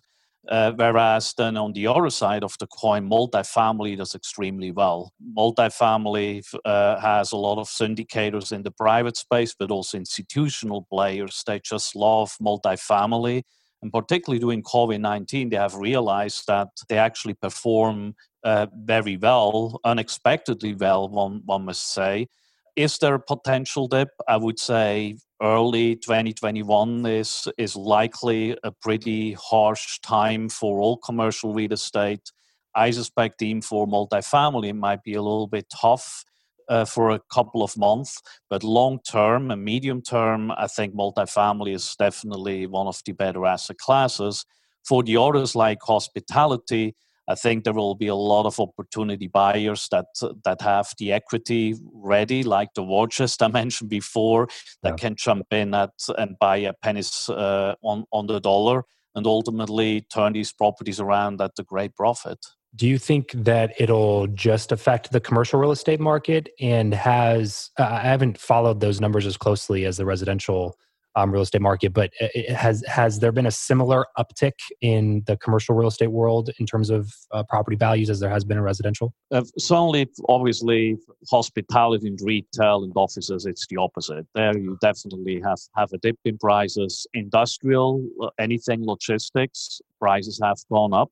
Uh, 0.49 0.73
whereas 0.75 1.33
then 1.37 1.55
on 1.55 1.71
the 1.71 1.87
other 1.87 2.09
side 2.09 2.43
of 2.43 2.57
the 2.59 2.67
coin, 2.67 3.09
multifamily 3.09 3.97
does 3.97 4.13
extremely 4.13 4.71
well. 4.71 5.13
Multifamily 5.37 6.43
uh, 6.65 6.99
has 6.99 7.31
a 7.31 7.37
lot 7.37 7.59
of 7.59 7.67
syndicators 7.67 8.51
in 8.51 8.63
the 8.63 8.71
private 8.71 9.15
space, 9.15 9.55
but 9.57 9.71
also 9.71 9.97
institutional 9.97 10.85
players. 10.91 11.43
They 11.47 11.59
just 11.59 11.95
love 11.95 12.35
multifamily. 12.41 13.43
And 13.81 13.91
particularly 13.91 14.39
during 14.39 14.63
COVID 14.63 14.99
19, 14.99 15.49
they 15.49 15.57
have 15.57 15.75
realized 15.75 16.47
that 16.47 16.69
they 16.89 16.97
actually 16.97 17.35
perform 17.35 18.15
uh, 18.43 18.67
very 18.73 19.17
well, 19.17 19.79
unexpectedly 19.85 20.73
well, 20.73 21.07
one, 21.07 21.41
one 21.45 21.65
must 21.65 21.93
say. 21.93 22.27
Is 22.75 22.97
there 22.97 23.13
a 23.13 23.19
potential 23.19 23.87
dip? 23.87 24.09
I 24.27 24.37
would 24.37 24.59
say 24.59 25.17
early 25.43 25.97
2021 25.97 27.05
is 27.05 27.47
is 27.57 27.75
likely 27.75 28.57
a 28.63 28.71
pretty 28.71 29.33
harsh 29.33 29.99
time 29.99 30.47
for 30.47 30.79
all 30.79 30.97
commercial 30.97 31.53
real 31.53 31.73
estate. 31.73 32.31
I 32.73 32.91
suspect 32.91 33.41
even 33.41 33.61
for 33.61 33.85
multifamily 33.85 34.73
might 34.73 35.03
be 35.03 35.15
a 35.15 35.21
little 35.21 35.47
bit 35.47 35.65
tough 35.69 36.23
uh, 36.69 36.85
for 36.85 37.11
a 37.11 37.19
couple 37.31 37.61
of 37.61 37.75
months, 37.77 38.21
but 38.49 38.63
long 38.63 38.99
term 39.05 39.51
and 39.51 39.63
medium 39.63 40.01
term, 40.01 40.51
I 40.51 40.67
think 40.67 40.95
multifamily 40.95 41.75
is 41.75 41.95
definitely 41.99 42.65
one 42.65 42.87
of 42.87 43.01
the 43.05 43.11
better 43.11 43.45
asset 43.45 43.77
classes. 43.77 44.45
For 44.87 45.03
the 45.03 45.17
others 45.17 45.55
like 45.55 45.79
hospitality, 45.81 46.95
I 47.27 47.35
think 47.35 47.63
there 47.63 47.73
will 47.73 47.95
be 47.95 48.07
a 48.07 48.15
lot 48.15 48.45
of 48.45 48.59
opportunity 48.59 49.27
buyers 49.27 49.87
that 49.91 50.07
that 50.43 50.61
have 50.61 50.93
the 50.97 51.11
equity 51.11 51.75
ready, 51.93 52.43
like 52.43 52.73
the 52.75 52.83
watches 52.83 53.37
I 53.41 53.47
mentioned 53.47 53.89
before, 53.89 54.47
that 54.81 54.93
yeah. 54.93 54.95
can 54.95 55.15
jump 55.15 55.47
in 55.51 55.73
at 55.73 55.91
and 56.17 56.37
buy 56.39 56.57
a 56.57 56.73
pennies 56.73 57.29
uh, 57.29 57.75
on 57.81 58.05
on 58.11 58.27
the 58.27 58.39
dollar, 58.39 58.83
and 59.15 59.25
ultimately 59.25 60.01
turn 60.01 60.33
these 60.33 60.51
properties 60.51 60.99
around 60.99 61.41
at 61.41 61.51
a 61.59 61.63
great 61.63 61.95
profit. 61.95 62.39
Do 62.75 62.87
you 62.87 62.97
think 62.97 63.31
that 63.33 63.73
it'll 63.79 64.27
just 64.27 64.71
affect 64.71 65.11
the 65.11 65.19
commercial 65.19 65.59
real 65.59 65.71
estate 65.71 65.99
market? 65.99 66.49
And 66.59 66.93
has 66.93 67.69
uh, 67.79 67.83
I 67.83 67.99
haven't 68.01 68.37
followed 68.37 68.79
those 68.79 68.99
numbers 68.99 69.25
as 69.25 69.37
closely 69.37 69.85
as 69.85 69.97
the 69.97 70.05
residential 70.05 70.77
um, 71.15 71.31
real 71.31 71.41
estate 71.41 71.61
market, 71.61 71.93
but 71.93 72.11
has 72.49 72.83
has 72.87 73.19
there 73.19 73.31
been 73.31 73.45
a 73.45 73.51
similar 73.51 74.05
uptick 74.17 74.53
in 74.81 75.23
the 75.27 75.37
commercial 75.37 75.75
real 75.75 75.87
estate 75.87 76.07
world 76.07 76.49
in 76.59 76.65
terms 76.65 76.89
of 76.89 77.13
uh, 77.31 77.43
property 77.43 77.77
values 77.77 78.09
as 78.09 78.19
there 78.19 78.29
has 78.29 78.43
been 78.43 78.57
in 78.57 78.63
residential? 78.63 79.13
Uh, 79.31 79.43
certainly, 79.57 80.09
obviously, 80.29 80.97
hospitality 81.29 82.07
and 82.07 82.19
retail 82.23 82.83
and 82.83 82.93
offices, 82.95 83.45
it's 83.45 83.67
the 83.67 83.77
opposite. 83.77 84.25
There, 84.33 84.57
you 84.57 84.77
definitely 84.81 85.41
have 85.41 85.59
have 85.75 85.91
a 85.93 85.97
dip 85.99 86.17
in 86.25 86.37
prices. 86.37 87.05
Industrial, 87.13 88.03
uh, 88.21 88.29
anything 88.39 88.85
logistics, 88.85 89.81
prices 89.99 90.39
have 90.43 90.57
gone 90.71 90.93
up. 90.93 91.11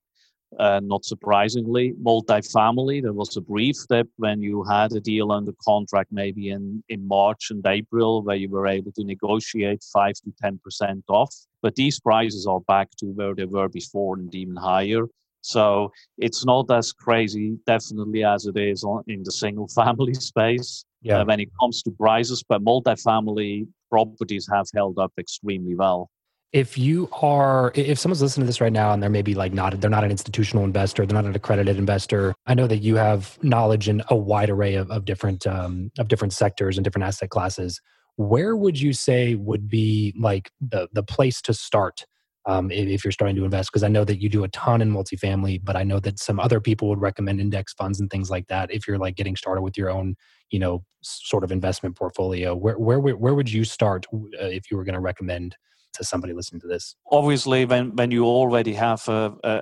Uh, 0.60 0.81
not 0.84 1.05
surprisingly, 1.05 1.93
multifamily, 2.03 3.01
there 3.01 3.13
was 3.13 3.38
a 3.38 3.41
brief 3.41 3.77
dip 3.89 4.10
when 4.17 4.41
you 4.41 4.63
had 4.63 4.91
a 4.91 5.00
deal 5.00 5.31
under 5.31 5.53
contract 5.63 6.12
maybe 6.12 6.50
in, 6.50 6.84
in 6.89 7.08
March 7.08 7.51
and 7.51 7.65
April 7.65 8.22
where 8.22 8.36
you 8.36 8.50
were 8.50 8.67
able 8.67 8.91
to 8.91 9.03
negotiate 9.05 9.81
5 9.93 10.13
to 10.25 10.34
10% 10.43 11.03
off. 11.08 11.34
But 11.62 11.75
these 11.75 12.01
prices 12.01 12.46
are 12.48 12.60
back 12.62 12.89
to 13.00 13.05
where 13.08 13.34
they 13.34 13.46
were 13.46 13.70
before 13.70 14.17
and 14.17 14.34
even 14.36 14.58
higher. 14.58 15.05
So 15.39 15.91
it's 16.17 16.46
not 16.46 16.70
as 16.70 16.91
crazy, 16.91 17.58
definitely, 17.65 18.25
as 18.25 18.46
it 18.46 18.58
is 18.58 18.84
on, 18.84 19.03
in 19.08 19.24
the 19.24 19.31
single 19.31 19.67
family 19.75 20.13
space 20.15 20.84
yeah. 21.01 21.20
uh, 21.20 21.25
when 21.25 21.39
it 21.39 21.50
comes 21.60 21.81
to 21.84 21.91
prices. 21.91 22.43
But 22.48 22.62
multifamily 22.62 23.67
properties 23.89 24.50
have 24.51 24.65
held 24.75 25.00
up 25.00 25.13
extremely 25.17 25.75
well 25.75 26.10
if 26.53 26.77
you 26.77 27.10
are 27.22 27.72
if 27.75 27.98
someone's 27.98 28.22
listening 28.22 28.43
to 28.43 28.48
this 28.48 28.60
right 28.60 28.74
now 28.74 28.91
and 28.91 29.01
they're 29.01 29.10
maybe 29.10 29.34
like 29.34 29.53
not 29.53 29.79
they're 29.79 29.89
not 29.89 30.03
an 30.03 30.12
institutional 30.12 30.63
investor 30.63 31.05
they're 31.05 31.15
not 31.15 31.25
an 31.25 31.36
accredited 31.36 31.77
investor 31.77 32.34
i 32.46 32.53
know 32.53 32.67
that 32.67 32.79
you 32.79 32.96
have 32.96 33.38
knowledge 33.41 33.88
in 33.88 34.01
a 34.10 34.15
wide 34.15 34.50
array 34.50 34.75
of, 34.75 34.89
of 34.91 35.05
different 35.05 35.48
um, 35.48 35.91
of 35.98 36.08
different 36.08 36.34
sectors 36.34 36.77
and 36.77 36.84
different 36.84 37.05
asset 37.05 37.29
classes. 37.29 37.81
Where 38.17 38.55
would 38.55 38.79
you 38.79 38.93
say 38.93 39.36
would 39.36 39.67
be 39.67 40.13
like 40.20 40.51
the 40.60 40.88
the 40.91 41.03
place 41.03 41.41
to 41.43 41.53
start 41.53 42.05
um, 42.48 42.72
if, 42.72 43.05
you're 43.05 43.12
starting 43.12 43.36
to 43.36 43.46
invest? 43.46 43.72
Because 43.72 43.84
i 43.84 43.88
know 43.88 44.03
that 44.03 44.22
you 44.22 44.29
do 44.29 44.43
a 44.43 44.50
ton 44.50 44.81
in 44.81 44.91
multifamily 44.91 45.62
but 45.63 45.75
i 45.75 45.84
know 45.84 46.00
that 46.00 46.20
some 46.20 46.39
other 46.39 46.60
people 46.60 46.89
would 46.89 47.01
recommend 47.01 47.39
index 47.39 47.74
funds 47.74 48.00
and 48.00 48.10
things 48.10 48.29
like 48.29 48.48
that 48.48 48.72
if 48.72 48.88
you're 48.88 48.98
like 48.98 49.15
getting 49.15 49.36
started 49.36 49.62
with 49.62 49.77
your 49.77 49.89
own 49.89 50.15
you 50.50 50.60
know 50.60 50.84
sort 51.01 51.43
of 51.43 51.51
investment 51.51 51.96
portfolio. 51.96 52.55
Where 52.55 52.77
where 52.77 53.00
where 53.00 53.34
would 53.34 53.51
you 53.51 53.63
start 53.63 54.05
uh, 54.13 54.46
if 54.46 54.70
you 54.70 54.77
were 54.77 54.84
going 54.84 54.93
to 54.93 55.00
recommend 55.00 55.55
to 55.93 56.03
somebody 56.03 56.33
listening 56.33 56.62
to 56.62 56.67
this? 56.67 56.95
Obviously, 57.12 57.65
when, 57.65 57.95
when 57.95 58.12
you 58.12 58.25
already 58.25 58.74
have 58.74 59.07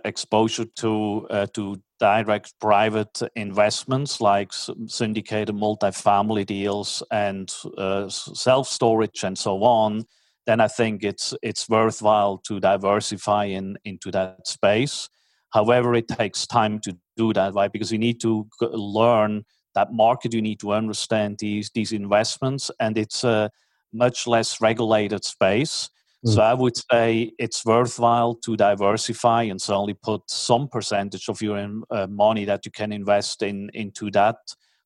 exposure 0.06 0.66
to 0.66 1.28
uh, 1.30 1.46
to 1.54 1.82
direct 2.00 2.54
private 2.60 3.22
investments 3.36 4.22
like 4.22 4.52
syndicated 4.88 5.54
multifamily 5.54 6.46
deals 6.46 7.04
and 7.12 7.54
uh, 7.78 8.08
self 8.10 8.68
storage 8.68 9.24
and 9.24 9.38
so 9.38 9.64
on, 9.64 10.06
then 10.46 10.60
I 10.60 10.68
think 10.68 11.04
it's 11.04 11.34
it's 11.42 11.70
worthwhile 11.70 12.38
to 12.48 12.60
diversify 12.60 13.46
in 13.46 13.78
into 13.86 14.12
that 14.12 14.48
space. 14.48 15.10
However, 15.52 15.96
it 15.96 16.08
takes 16.08 16.46
time 16.46 16.80
to 16.82 16.98
do 17.18 17.34
that, 17.34 17.54
right? 17.54 17.72
Because 17.72 17.92
you 17.92 17.98
need 17.98 18.22
to 18.22 18.48
learn 18.62 19.46
that 19.76 19.92
market, 19.92 20.34
you 20.34 20.42
need 20.42 20.60
to 20.62 20.74
understand 20.74 21.38
these 21.40 21.70
these 21.74 21.92
investments, 21.92 22.72
and 22.80 22.98
it's 22.98 23.24
a 23.24 23.50
much 23.94 24.28
less 24.28 24.62
regulated 24.62 25.24
space. 25.26 25.90
Mm. 26.26 26.34
So 26.34 26.42
I 26.42 26.54
would 26.54 26.78
say 26.92 27.32
it's 27.40 27.66
worthwhile 27.66 28.36
to 28.36 28.58
diversify 28.58 29.44
and 29.44 29.62
certainly 29.62 29.94
put 29.94 30.30
some 30.30 30.68
percentage 30.68 31.30
of 31.30 31.42
your 31.42 31.58
uh, 31.92 32.08
money 32.08 32.46
that 32.46 32.66
you 32.66 32.72
can 32.72 32.92
invest 32.92 33.42
in 33.42 33.70
into 33.74 34.12
that. 34.12 34.38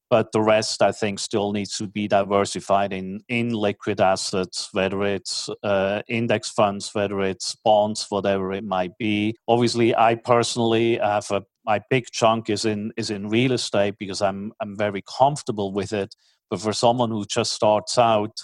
But 0.09 0.31
the 0.31 0.41
rest, 0.41 0.83
I 0.83 0.91
think, 0.91 1.17
still 1.17 1.53
needs 1.53 1.75
to 1.77 1.87
be 1.87 2.07
diversified 2.07 2.93
in 2.93 3.21
in 3.29 3.49
liquid 3.49 3.99
assets, 3.99 4.69
whether 4.71 5.01
it's 5.03 5.49
uh, 5.63 6.03
index 6.07 6.51
funds, 6.51 6.93
whether 6.93 7.21
it's 7.21 7.55
bonds, 7.63 8.05
whatever 8.09 8.53
it 8.53 8.63
might 8.63 8.95
be. 8.99 9.35
Obviously, 9.47 9.95
I 9.95 10.15
personally 10.15 10.97
have 10.97 11.31
a 11.31 11.41
my 11.65 11.81
big 11.89 12.05
chunk 12.11 12.49
is 12.49 12.65
in 12.65 12.91
is 12.95 13.09
in 13.09 13.29
real 13.29 13.53
estate 13.53 13.95
because 13.97 14.21
I'm 14.21 14.51
I'm 14.61 14.75
very 14.77 15.01
comfortable 15.17 15.73
with 15.73 15.93
it. 15.93 16.15
But 16.49 16.61
for 16.61 16.73
someone 16.73 17.09
who 17.09 17.25
just 17.25 17.53
starts 17.53 17.97
out, 17.97 18.43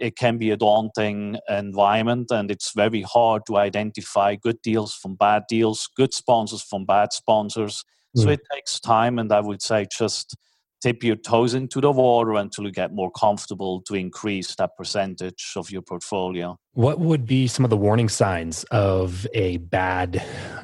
it 0.00 0.16
can 0.16 0.38
be 0.38 0.50
a 0.50 0.56
daunting 0.56 1.36
environment 1.48 2.30
and 2.30 2.50
it's 2.50 2.72
very 2.74 3.02
hard 3.02 3.42
to 3.46 3.58
identify 3.58 4.34
good 4.34 4.60
deals 4.62 4.94
from 4.94 5.14
bad 5.14 5.44
deals, 5.48 5.88
good 5.96 6.14
sponsors 6.14 6.62
from 6.62 6.86
bad 6.86 7.12
sponsors. 7.12 7.84
Mm. 8.16 8.22
So 8.22 8.28
it 8.30 8.40
takes 8.52 8.80
time, 8.80 9.18
and 9.18 9.30
I 9.32 9.40
would 9.40 9.62
say 9.62 9.86
just 9.96 10.36
tip 10.80 11.04
your 11.04 11.16
toes 11.16 11.54
into 11.54 11.80
the 11.80 11.92
water 11.92 12.34
until 12.34 12.64
you 12.64 12.72
get 12.72 12.92
more 12.94 13.10
comfortable 13.10 13.82
to 13.82 13.94
increase 13.94 14.54
that 14.56 14.76
percentage 14.76 15.52
of 15.56 15.70
your 15.70 15.82
portfolio. 15.82 16.56
What 16.72 16.98
would 17.00 17.26
be 17.26 17.46
some 17.46 17.64
of 17.64 17.70
the 17.70 17.76
warning 17.76 18.08
signs 18.08 18.64
of 18.70 19.26
a 19.34 19.58
bad 19.58 20.22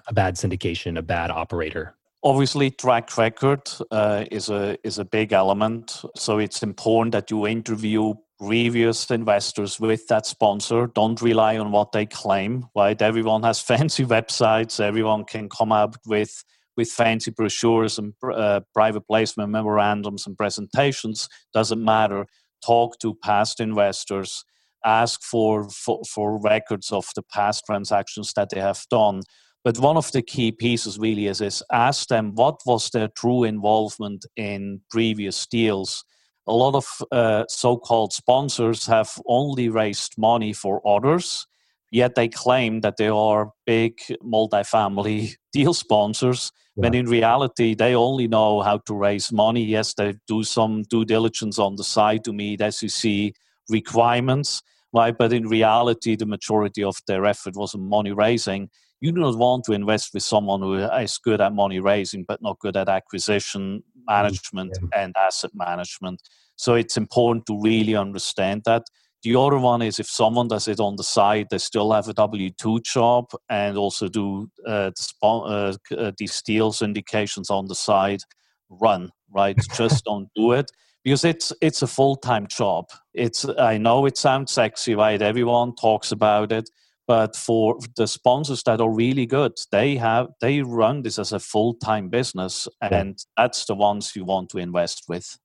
a 0.08 0.14
bad 0.14 0.34
syndication, 0.36 0.98
a 0.98 1.02
bad 1.02 1.30
operator? 1.30 1.94
Obviously, 2.22 2.70
track 2.70 3.16
record 3.18 3.70
uh, 3.90 4.24
is 4.32 4.48
a 4.48 4.78
is 4.82 4.98
a 4.98 5.04
big 5.04 5.32
element. 5.32 6.02
So 6.16 6.38
it's 6.38 6.62
important 6.62 7.12
that 7.12 7.30
you 7.30 7.46
interview 7.46 8.14
previous 8.38 9.10
investors 9.10 9.80
with 9.80 10.06
that 10.08 10.26
sponsor. 10.26 10.86
Don't 10.88 11.20
rely 11.22 11.58
on 11.58 11.72
what 11.72 11.92
they 11.92 12.06
claim, 12.06 12.66
right? 12.76 13.00
Everyone 13.00 13.42
has 13.42 13.60
fancy 13.72 14.04
websites. 14.04 14.80
Everyone 14.80 15.24
can 15.24 15.48
come 15.48 15.72
up 15.72 15.96
with 16.06 16.44
with 16.76 16.90
fancy 16.90 17.30
brochures 17.30 17.98
and 17.98 18.12
uh, 18.34 18.60
private 18.74 19.06
placement 19.06 19.50
memorandums 19.50 20.26
and 20.26 20.36
presentations. 20.36 21.28
Doesn't 21.54 21.82
matter. 21.82 22.26
Talk 22.64 22.98
to 22.98 23.14
past 23.14 23.60
investors. 23.60 24.44
Ask 24.84 25.22
for, 25.22 25.68
for, 25.70 26.02
for 26.04 26.38
records 26.38 26.92
of 26.92 27.06
the 27.14 27.22
past 27.32 27.64
transactions 27.66 28.32
that 28.36 28.50
they 28.50 28.60
have 28.60 28.84
done. 28.90 29.22
But 29.64 29.78
one 29.78 29.96
of 29.96 30.12
the 30.12 30.22
key 30.22 30.52
pieces 30.52 30.98
really 30.98 31.26
is, 31.26 31.40
is 31.40 31.62
ask 31.72 32.08
them 32.08 32.32
what 32.34 32.60
was 32.66 32.90
their 32.90 33.08
true 33.08 33.42
involvement 33.42 34.26
in 34.36 34.82
previous 34.90 35.46
deals 35.46 36.04
a 36.48 36.52
lot 36.52 36.74
of 36.74 36.86
uh, 37.10 37.44
so-called 37.48 38.12
sponsors 38.12 38.86
have 38.86 39.10
only 39.26 39.68
raised 39.68 40.14
money 40.16 40.52
for 40.52 40.80
others 40.86 41.46
yet 41.90 42.14
they 42.14 42.28
claim 42.28 42.80
that 42.80 42.96
they 42.96 43.08
are 43.08 43.52
big 43.64 43.98
multifamily 44.22 45.34
deal 45.52 45.74
sponsors 45.74 46.52
yeah. 46.76 46.82
when 46.82 46.94
in 46.94 47.06
reality 47.06 47.74
they 47.74 47.94
only 47.94 48.28
know 48.28 48.60
how 48.60 48.78
to 48.78 48.94
raise 48.94 49.32
money. 49.32 49.64
Yes 49.64 49.94
they 49.94 50.14
do 50.26 50.44
some 50.44 50.82
due 50.82 51.04
diligence 51.04 51.58
on 51.58 51.76
the 51.76 51.84
side 51.84 52.24
to 52.24 52.32
meet 52.32 52.60
sec 52.72 53.32
requirements 53.68 54.62
right? 54.92 55.16
But 55.18 55.32
in 55.32 55.48
reality 55.48 56.16
the 56.16 56.26
majority 56.26 56.82
of 56.82 56.96
their 57.06 57.24
effort 57.26 57.54
was 57.56 57.74
on 57.74 57.88
money 57.88 58.12
raising. 58.12 58.70
You 59.00 59.12
do 59.12 59.20
not 59.20 59.36
want 59.36 59.64
to 59.64 59.72
invest 59.72 60.14
with 60.14 60.22
someone 60.22 60.62
who 60.62 60.74
is 60.76 61.18
good 61.18 61.40
at 61.40 61.52
money 61.52 61.80
raising 61.80 62.24
but 62.24 62.42
not 62.42 62.58
good 62.60 62.76
at 62.76 62.88
acquisition 62.88 63.82
management 64.06 64.78
yeah. 64.80 65.02
and 65.02 65.14
asset 65.16 65.50
management. 65.54 66.20
So 66.56 66.74
it's 66.74 66.96
important 66.96 67.46
to 67.46 67.60
really 67.60 67.94
understand 67.94 68.62
that. 68.64 68.84
The 69.22 69.34
other 69.34 69.58
one 69.58 69.82
is 69.82 69.98
if 69.98 70.08
someone 70.08 70.48
does 70.48 70.68
it 70.68 70.78
on 70.78 70.96
the 70.96 71.02
side, 71.02 71.48
they 71.50 71.58
still 71.58 71.92
have 71.92 72.08
a 72.08 72.14
W 72.14 72.50
2 72.50 72.80
job 72.80 73.24
and 73.48 73.76
also 73.76 74.08
do 74.08 74.48
uh, 74.66 74.90
uh, 75.22 75.72
uh, 75.96 76.12
these 76.16 76.42
deal 76.42 76.72
syndications 76.72 77.50
on 77.50 77.66
the 77.66 77.74
side, 77.74 78.20
run, 78.68 79.10
right? 79.34 79.56
Just 79.76 80.04
don't 80.04 80.28
do 80.36 80.52
it 80.52 80.70
because 81.02 81.24
it's 81.24 81.52
it's 81.60 81.82
a 81.82 81.86
full 81.86 82.16
time 82.16 82.46
job. 82.48 82.86
It's 83.14 83.46
I 83.58 83.78
know 83.78 84.06
it 84.06 84.16
sounds 84.16 84.52
sexy, 84.52 84.94
right? 84.94 85.20
Everyone 85.20 85.74
talks 85.74 86.12
about 86.12 86.52
it, 86.52 86.68
but 87.06 87.36
for 87.36 87.78
the 87.96 88.06
sponsors 88.06 88.62
that 88.64 88.80
are 88.80 88.90
really 88.90 89.26
good 89.26 89.52
they 89.70 89.96
have 89.96 90.28
they 90.40 90.62
run 90.62 91.02
this 91.02 91.18
as 91.18 91.32
a 91.32 91.40
full-time 91.40 92.08
business 92.08 92.68
and 92.80 93.18
that's 93.36 93.64
the 93.66 93.74
ones 93.74 94.14
you 94.14 94.24
want 94.24 94.50
to 94.50 94.58
invest 94.58 95.04
with. 95.08 95.38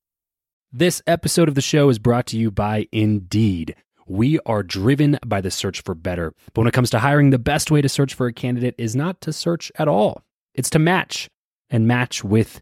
This 0.72 1.02
episode 1.06 1.50
of 1.50 1.56
the 1.56 1.62
show 1.62 1.90
is 1.90 2.00
brought 2.00 2.26
to 2.28 2.38
you 2.38 2.50
by 2.50 2.88
indeed. 2.92 3.76
We 4.08 4.40
are 4.46 4.64
driven 4.64 5.20
by 5.26 5.42
the 5.42 5.52
search 5.52 5.82
for 5.82 5.94
better. 5.96 6.34
But 6.54 6.62
when 6.62 6.68
it 6.68 6.74
comes 6.74 6.90
to 6.92 7.00
hiring 7.00 7.30
the 7.30 7.40
best 7.40 7.72
way 7.72 7.82
to 7.82 7.90
search 7.90 8.14
for 8.14 8.28
a 8.28 8.34
candidate 8.34 8.76
is 8.78 8.96
not 8.96 9.20
to 9.22 9.34
search 9.34 9.72
at 9.76 9.88
all. 9.88 10.24
It's 10.54 10.70
to 10.72 10.80
match 10.80 11.30
and 11.70 11.88
match 11.88 12.24
with 12.24 12.62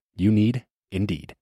you 0.21 0.31
need 0.31 0.65
Indeed. 0.91 1.35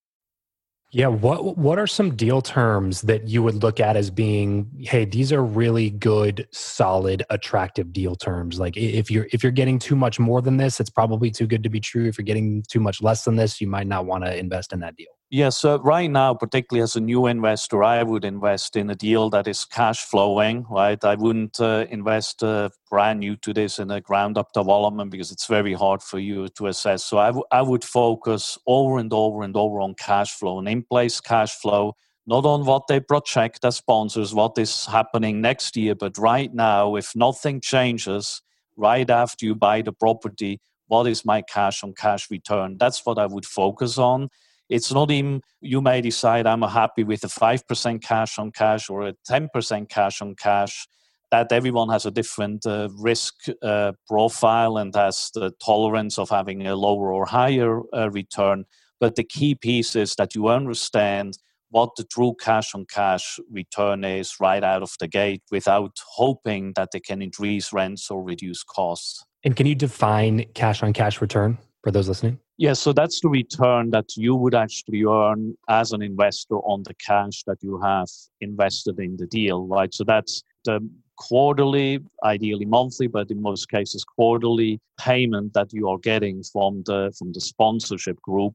Yeah, 0.91 1.07
what 1.07 1.55
what 1.57 1.77
are 1.77 1.85
some 1.85 2.15
deal 2.15 2.41
terms 2.41 3.01
that 3.01 3.27
you 3.27 3.43
would 3.43 3.61
look 3.61 3.79
at 3.79 3.95
as 3.95 4.09
being, 4.09 4.71
hey, 4.79 5.05
these 5.05 5.31
are 5.31 5.43
really 5.43 5.91
good, 5.91 6.47
solid, 6.51 7.23
attractive 7.29 7.93
deal 7.93 8.15
terms? 8.15 8.59
Like 8.59 8.75
if 8.75 9.11
you're 9.11 9.27
if 9.31 9.43
you're 9.43 9.51
getting 9.51 9.77
too 9.77 9.95
much 9.95 10.19
more 10.19 10.41
than 10.41 10.57
this, 10.57 10.79
it's 10.79 10.89
probably 10.89 11.29
too 11.29 11.45
good 11.45 11.61
to 11.61 11.69
be 11.69 11.79
true. 11.79 12.07
If 12.07 12.17
you're 12.17 12.25
getting 12.25 12.63
too 12.67 12.79
much 12.79 13.03
less 13.03 13.23
than 13.23 13.35
this, 13.35 13.61
you 13.61 13.67
might 13.67 13.85
not 13.85 14.07
want 14.07 14.25
to 14.25 14.35
invest 14.35 14.73
in 14.73 14.79
that 14.79 14.95
deal. 14.95 15.18
Yeah, 15.31 15.49
so 15.49 15.77
right 15.81 16.09
now, 16.09 16.33
particularly 16.33 16.81
as 16.81 16.95
a 16.95 16.99
new 16.99 17.27
investor, 17.27 17.83
I 17.83 18.01
would 18.01 18.25
invest 18.25 18.75
in 18.75 18.89
a 18.89 18.95
deal 18.95 19.29
that 19.29 19.47
is 19.47 19.63
cash 19.63 20.03
flowing, 20.05 20.65
right? 20.71 21.03
I 21.05 21.13
wouldn't 21.13 21.61
uh, 21.61 21.85
invest 21.91 22.41
uh, 22.43 22.69
brand 22.89 23.19
new 23.19 23.35
to 23.37 23.53
this 23.53 23.77
in 23.77 23.91
a 23.91 24.01
ground 24.01 24.39
up 24.39 24.53
development 24.53 25.11
because 25.11 25.31
it's 25.31 25.45
very 25.45 25.73
hard 25.73 26.01
for 26.01 26.17
you 26.17 26.47
to 26.47 26.65
assess. 26.65 27.05
So 27.05 27.19
I, 27.19 27.27
w- 27.27 27.43
I 27.51 27.61
would 27.61 27.83
focus 27.83 28.57
over 28.65 28.97
and 28.97 29.13
over 29.13 29.43
and 29.43 29.55
over 29.55 29.79
on 29.81 29.93
cash 29.93 30.31
flow 30.31 30.57
and 30.57 30.67
in 30.67 30.81
place 30.81 31.21
cash 31.21 31.53
flow, 31.59 31.93
not 32.25 32.45
on 32.45 32.65
what 32.65 32.87
they 32.87 32.99
project 32.99 33.63
as 33.63 33.75
sponsors, 33.75 34.33
what 34.33 34.57
is 34.57 34.87
happening 34.87 35.41
next 35.41 35.77
year, 35.77 35.93
but 35.93 36.17
right 36.17 36.51
now, 36.55 36.95
if 36.95 37.15
nothing 37.15 37.61
changes, 37.61 38.41
right 38.77 39.11
after 39.11 39.45
you 39.45 39.53
buy 39.53 39.83
the 39.83 39.93
property, 39.93 40.59
what 40.87 41.05
is 41.05 41.23
my 41.23 41.43
cash 41.43 41.83
on 41.83 41.93
cash 41.93 42.31
return? 42.31 42.77
That's 42.79 43.05
what 43.05 43.19
I 43.19 43.27
would 43.27 43.45
focus 43.45 43.99
on 43.99 44.29
it's 44.69 44.93
not 44.93 45.11
even, 45.11 45.41
you 45.61 45.81
may 45.81 46.01
decide 46.01 46.45
I'm 46.45 46.61
happy 46.61 47.03
with 47.03 47.23
a 47.23 47.27
5% 47.27 48.01
cash 48.03 48.37
on 48.37 48.51
cash 48.51 48.89
or 48.89 49.07
a 49.07 49.13
10% 49.29 49.89
cash 49.89 50.21
on 50.21 50.35
cash. 50.35 50.87
That 51.31 51.51
everyone 51.51 51.89
has 51.89 52.07
a 52.07 52.11
different 52.11 52.65
uh, 52.65 52.89
risk 52.97 53.35
uh, 53.61 53.91
profile 54.07 54.77
and 54.77 54.95
has 54.95 55.29
the 55.35 55.51
tolerance 55.63 56.17
of 56.17 56.29
having 56.29 56.65
a 56.65 56.75
lower 56.75 57.13
or 57.13 57.27
higher 57.27 57.81
uh, 57.93 58.09
return. 58.09 58.65
But 58.99 59.15
the 59.15 59.23
key 59.23 59.53
piece 59.53 59.95
is 59.95 60.15
that 60.15 60.33
you 60.33 60.47
understand 60.47 61.37
what 61.69 61.91
the 61.97 62.03
true 62.03 62.35
cash 62.39 62.73
on 62.73 62.85
cash 62.85 63.39
return 63.51 64.03
is 64.03 64.39
right 64.39 64.63
out 64.63 64.81
of 64.81 64.91
the 64.99 65.07
gate 65.07 65.43
without 65.51 65.91
hoping 66.15 66.73
that 66.75 66.89
they 66.91 66.99
can 66.99 67.21
increase 67.21 67.71
rents 67.71 68.09
or 68.09 68.23
reduce 68.23 68.63
costs. 68.63 69.23
And 69.43 69.55
can 69.55 69.67
you 69.67 69.75
define 69.75 70.45
cash 70.53 70.81
on 70.81 70.93
cash 70.93 71.21
return 71.21 71.59
for 71.83 71.91
those 71.91 72.07
listening? 72.07 72.39
Yeah, 72.59 72.73
so 72.73 72.91
that's 72.91 73.21
the 73.21 73.29
return 73.29 73.91
that 73.91 74.17
you 74.17 74.35
would 74.35 74.53
actually 74.53 75.05
earn 75.05 75.55
as 75.69 75.93
an 75.93 76.01
investor 76.01 76.55
on 76.55 76.83
the 76.83 76.93
cash 76.95 77.43
that 77.43 77.57
you 77.61 77.79
have 77.79 78.09
invested 78.41 78.99
in 78.99 79.15
the 79.15 79.27
deal, 79.27 79.65
right? 79.65 79.93
So 79.93 80.03
that's 80.03 80.43
the 80.65 80.85
quarterly, 81.15 81.99
ideally 82.25 82.65
monthly, 82.65 83.07
but 83.07 83.31
in 83.31 83.41
most 83.41 83.69
cases 83.69 84.03
quarterly 84.03 84.81
payment 84.99 85.53
that 85.53 85.71
you 85.71 85.87
are 85.87 85.99
getting 85.99 86.43
from 86.43 86.83
the 86.85 87.13
from 87.17 87.31
the 87.31 87.39
sponsorship 87.39 88.21
group 88.21 88.53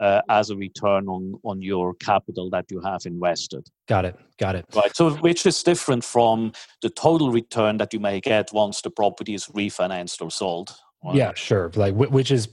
uh, 0.00 0.20
as 0.28 0.50
a 0.50 0.56
return 0.56 1.06
on 1.06 1.38
on 1.44 1.62
your 1.62 1.94
capital 1.94 2.50
that 2.50 2.64
you 2.72 2.80
have 2.80 3.06
invested. 3.06 3.64
Got 3.86 4.04
it. 4.04 4.18
Got 4.36 4.56
it. 4.56 4.64
Right. 4.74 4.96
So 4.96 5.10
which 5.28 5.46
is 5.46 5.62
different 5.62 6.02
from 6.02 6.54
the 6.82 6.90
total 6.90 7.30
return 7.30 7.76
that 7.76 7.92
you 7.92 8.00
may 8.00 8.20
get 8.20 8.52
once 8.52 8.82
the 8.82 8.90
property 8.90 9.34
is 9.34 9.46
refinanced 9.46 10.20
or 10.20 10.32
sold. 10.32 10.74
Yeah, 11.12 11.32
sure. 11.34 11.70
Like 11.74 11.94
which 11.94 12.30
is 12.30 12.48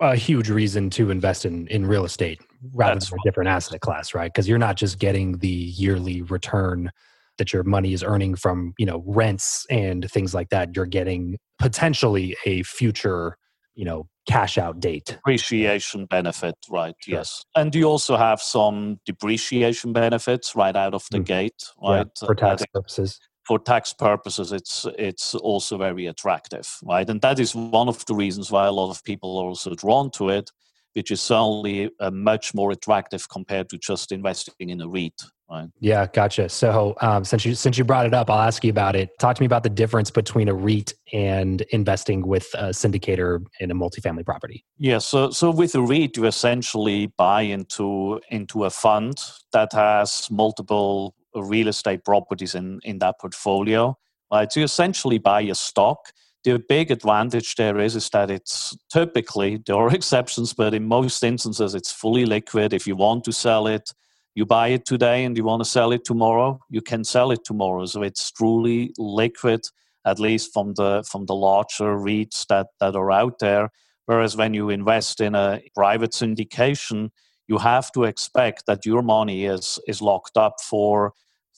a 0.00 0.14
huge 0.14 0.48
reason 0.48 0.90
to 0.90 1.10
invest 1.10 1.44
in 1.44 1.66
in 1.68 1.86
real 1.86 2.04
estate 2.04 2.40
rather 2.72 2.94
That's 2.94 3.10
than 3.10 3.18
a 3.18 3.22
different 3.24 3.48
asset 3.48 3.80
class, 3.80 4.14
right? 4.14 4.32
Because 4.32 4.48
you're 4.48 4.58
not 4.58 4.76
just 4.76 4.98
getting 4.98 5.38
the 5.38 5.48
yearly 5.48 6.22
return 6.22 6.90
that 7.38 7.52
your 7.52 7.64
money 7.64 7.92
is 7.92 8.02
earning 8.02 8.34
from, 8.34 8.74
you 8.78 8.86
know, 8.86 9.02
rents 9.06 9.66
and 9.70 10.10
things 10.10 10.34
like 10.34 10.48
that. 10.50 10.74
You're 10.74 10.86
getting 10.86 11.36
potentially 11.58 12.36
a 12.46 12.62
future, 12.62 13.36
you 13.74 13.84
know, 13.84 14.08
cash 14.26 14.58
out 14.58 14.80
date. 14.80 15.10
Appreciation 15.10 16.06
benefit, 16.06 16.54
right? 16.70 16.94
Sure. 17.00 17.18
Yes. 17.18 17.44
And 17.54 17.74
you 17.74 17.84
also 17.84 18.16
have 18.16 18.40
some 18.40 19.00
depreciation 19.04 19.92
benefits 19.92 20.56
right 20.56 20.74
out 20.74 20.94
of 20.94 21.04
the 21.10 21.18
mm-hmm. 21.18 21.24
gate, 21.24 21.64
right? 21.82 22.06
Yeah, 22.20 22.26
for 22.26 22.34
tax 22.34 22.64
purposes 22.72 23.20
for 23.46 23.58
tax 23.58 23.92
purposes, 23.92 24.52
it's 24.52 24.86
it's 24.98 25.34
also 25.34 25.78
very 25.78 26.06
attractive, 26.06 26.68
right? 26.82 27.08
And 27.08 27.20
that 27.20 27.38
is 27.38 27.54
one 27.54 27.88
of 27.88 28.04
the 28.06 28.14
reasons 28.14 28.50
why 28.50 28.66
a 28.66 28.72
lot 28.72 28.90
of 28.90 29.04
people 29.04 29.38
are 29.38 29.44
also 29.44 29.74
drawn 29.74 30.10
to 30.12 30.30
it, 30.30 30.50
which 30.94 31.10
is 31.10 31.20
certainly 31.20 31.90
a 32.00 32.10
much 32.10 32.54
more 32.54 32.72
attractive 32.72 33.28
compared 33.28 33.68
to 33.70 33.78
just 33.78 34.10
investing 34.12 34.70
in 34.70 34.80
a 34.80 34.88
REIT. 34.88 35.22
Right. 35.48 35.68
Yeah, 35.78 36.08
gotcha. 36.12 36.48
So 36.48 36.96
um, 37.00 37.24
since 37.24 37.44
you 37.44 37.54
since 37.54 37.78
you 37.78 37.84
brought 37.84 38.04
it 38.04 38.12
up, 38.12 38.28
I'll 38.28 38.40
ask 38.48 38.64
you 38.64 38.70
about 38.70 38.96
it. 38.96 39.10
Talk 39.20 39.36
to 39.36 39.42
me 39.42 39.46
about 39.46 39.62
the 39.62 39.70
difference 39.70 40.10
between 40.10 40.48
a 40.48 40.54
REIT 40.54 40.92
and 41.12 41.60
investing 41.70 42.26
with 42.26 42.48
a 42.54 42.70
syndicator 42.70 43.44
in 43.60 43.70
a 43.70 43.74
multifamily 43.74 44.24
property. 44.24 44.64
Yeah, 44.78 44.98
so 44.98 45.30
so 45.30 45.52
with 45.52 45.76
a 45.76 45.80
REIT, 45.80 46.16
you 46.16 46.26
essentially 46.26 47.12
buy 47.16 47.42
into 47.42 48.20
into 48.30 48.64
a 48.64 48.70
fund 48.70 49.20
that 49.52 49.72
has 49.72 50.26
multiple 50.32 51.14
real 51.42 51.68
estate 51.68 52.04
properties 52.04 52.54
in, 52.54 52.80
in 52.84 52.98
that 52.98 53.20
portfolio. 53.20 53.96
Right? 54.32 54.50
So 54.50 54.60
you 54.60 54.64
essentially 54.64 55.18
buy 55.18 55.42
a 55.42 55.54
stock. 55.54 56.12
The 56.44 56.62
big 56.68 56.90
advantage 56.90 57.54
there 57.56 57.78
is 57.78 57.96
is 57.96 58.08
that 58.10 58.30
it's 58.30 58.76
typically 58.92 59.62
there 59.66 59.76
are 59.76 59.94
exceptions, 59.94 60.52
but 60.52 60.74
in 60.74 60.86
most 60.86 61.22
instances 61.22 61.74
it's 61.74 61.92
fully 61.92 62.24
liquid. 62.24 62.72
If 62.72 62.86
you 62.86 62.96
want 62.96 63.24
to 63.24 63.32
sell 63.32 63.66
it, 63.66 63.92
you 64.36 64.44
buy 64.44 64.68
it 64.68 64.84
today 64.84 65.24
and 65.24 65.36
you 65.36 65.44
want 65.44 65.62
to 65.64 65.68
sell 65.68 65.92
it 65.92 66.04
tomorrow, 66.04 66.60
you 66.68 66.82
can 66.82 67.04
sell 67.04 67.30
it 67.30 67.42
tomorrow. 67.42 67.86
So 67.86 68.02
it's 68.02 68.30
truly 68.30 68.92
liquid, 68.98 69.62
at 70.04 70.20
least 70.20 70.52
from 70.52 70.74
the 70.74 71.02
from 71.10 71.24
the 71.24 71.34
larger 71.34 71.96
REITs 71.96 72.46
that, 72.48 72.66
that 72.78 72.94
are 72.94 73.10
out 73.10 73.38
there. 73.38 73.70
Whereas 74.04 74.36
when 74.36 74.54
you 74.54 74.68
invest 74.68 75.20
in 75.20 75.34
a 75.34 75.62
private 75.74 76.12
syndication, 76.12 77.10
you 77.48 77.58
have 77.58 77.90
to 77.92 78.04
expect 78.04 78.66
that 78.66 78.84
your 78.84 79.02
money 79.02 79.46
is 79.46 79.78
is 79.88 80.02
locked 80.02 80.36
up 80.36 80.56
for 80.60 81.12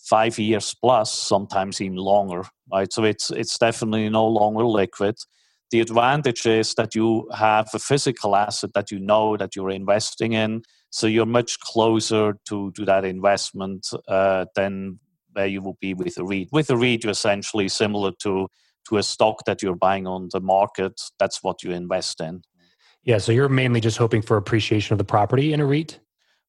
five 0.09 0.39
years 0.39 0.75
plus, 0.81 1.13
sometimes 1.13 1.81
even 1.81 1.97
longer. 1.97 2.43
Right, 2.73 2.93
so 2.93 3.05
it's 3.05 3.31
it's 3.31 3.59
definitely 3.59 4.09
no 4.09 4.27
longer 4.27 4.65
liquid. 4.65 5.17
The 5.71 5.81
advantage 5.81 6.47
is 6.47 6.75
that 6.75 6.95
you 6.95 7.29
have 7.35 7.69
a 7.75 7.79
physical 7.79 8.35
asset 8.35 8.71
that 8.75 8.91
you 8.91 8.99
know 8.99 9.37
that 9.37 9.55
you're 9.55 9.71
investing 9.71 10.33
in, 10.33 10.63
so 10.91 11.07
you're 11.07 11.27
much 11.27 11.61
closer 11.61 12.35
to 12.49 12.71
to 12.73 12.85
that 12.85 13.05
investment 13.05 13.87
uh, 14.09 14.47
than 14.55 14.99
where 15.33 15.47
you 15.47 15.61
will 15.63 15.79
be 15.81 15.95
with 15.95 16.19
a 16.19 16.25
REIT. 16.25 16.49
With 16.53 16.71
a 16.71 16.77
REIT, 16.77 17.05
you're 17.05 17.13
essentially 17.13 17.69
similar 17.69 18.13
to 18.23 18.49
to 18.89 18.97
a 18.97 19.03
stock 19.03 19.45
that 19.47 19.63
you're 19.63 19.77
buying 19.77 20.07
on 20.07 20.29
the 20.33 20.41
market, 20.41 21.01
that's 21.19 21.43
what 21.43 21.63
you 21.63 21.73
invest 21.73 22.21
in. 22.21 22.43
Yeah, 23.05 23.19
so 23.19 23.33
you're 23.33 23.49
mainly 23.49 23.81
just 23.81 23.97
hoping 23.97 24.23
for 24.23 24.37
appreciation 24.37 24.93
of 24.95 24.99
the 24.99 25.05
property 25.05 25.53
in 25.53 25.61
a 25.61 25.67
REIT? 25.67 26.01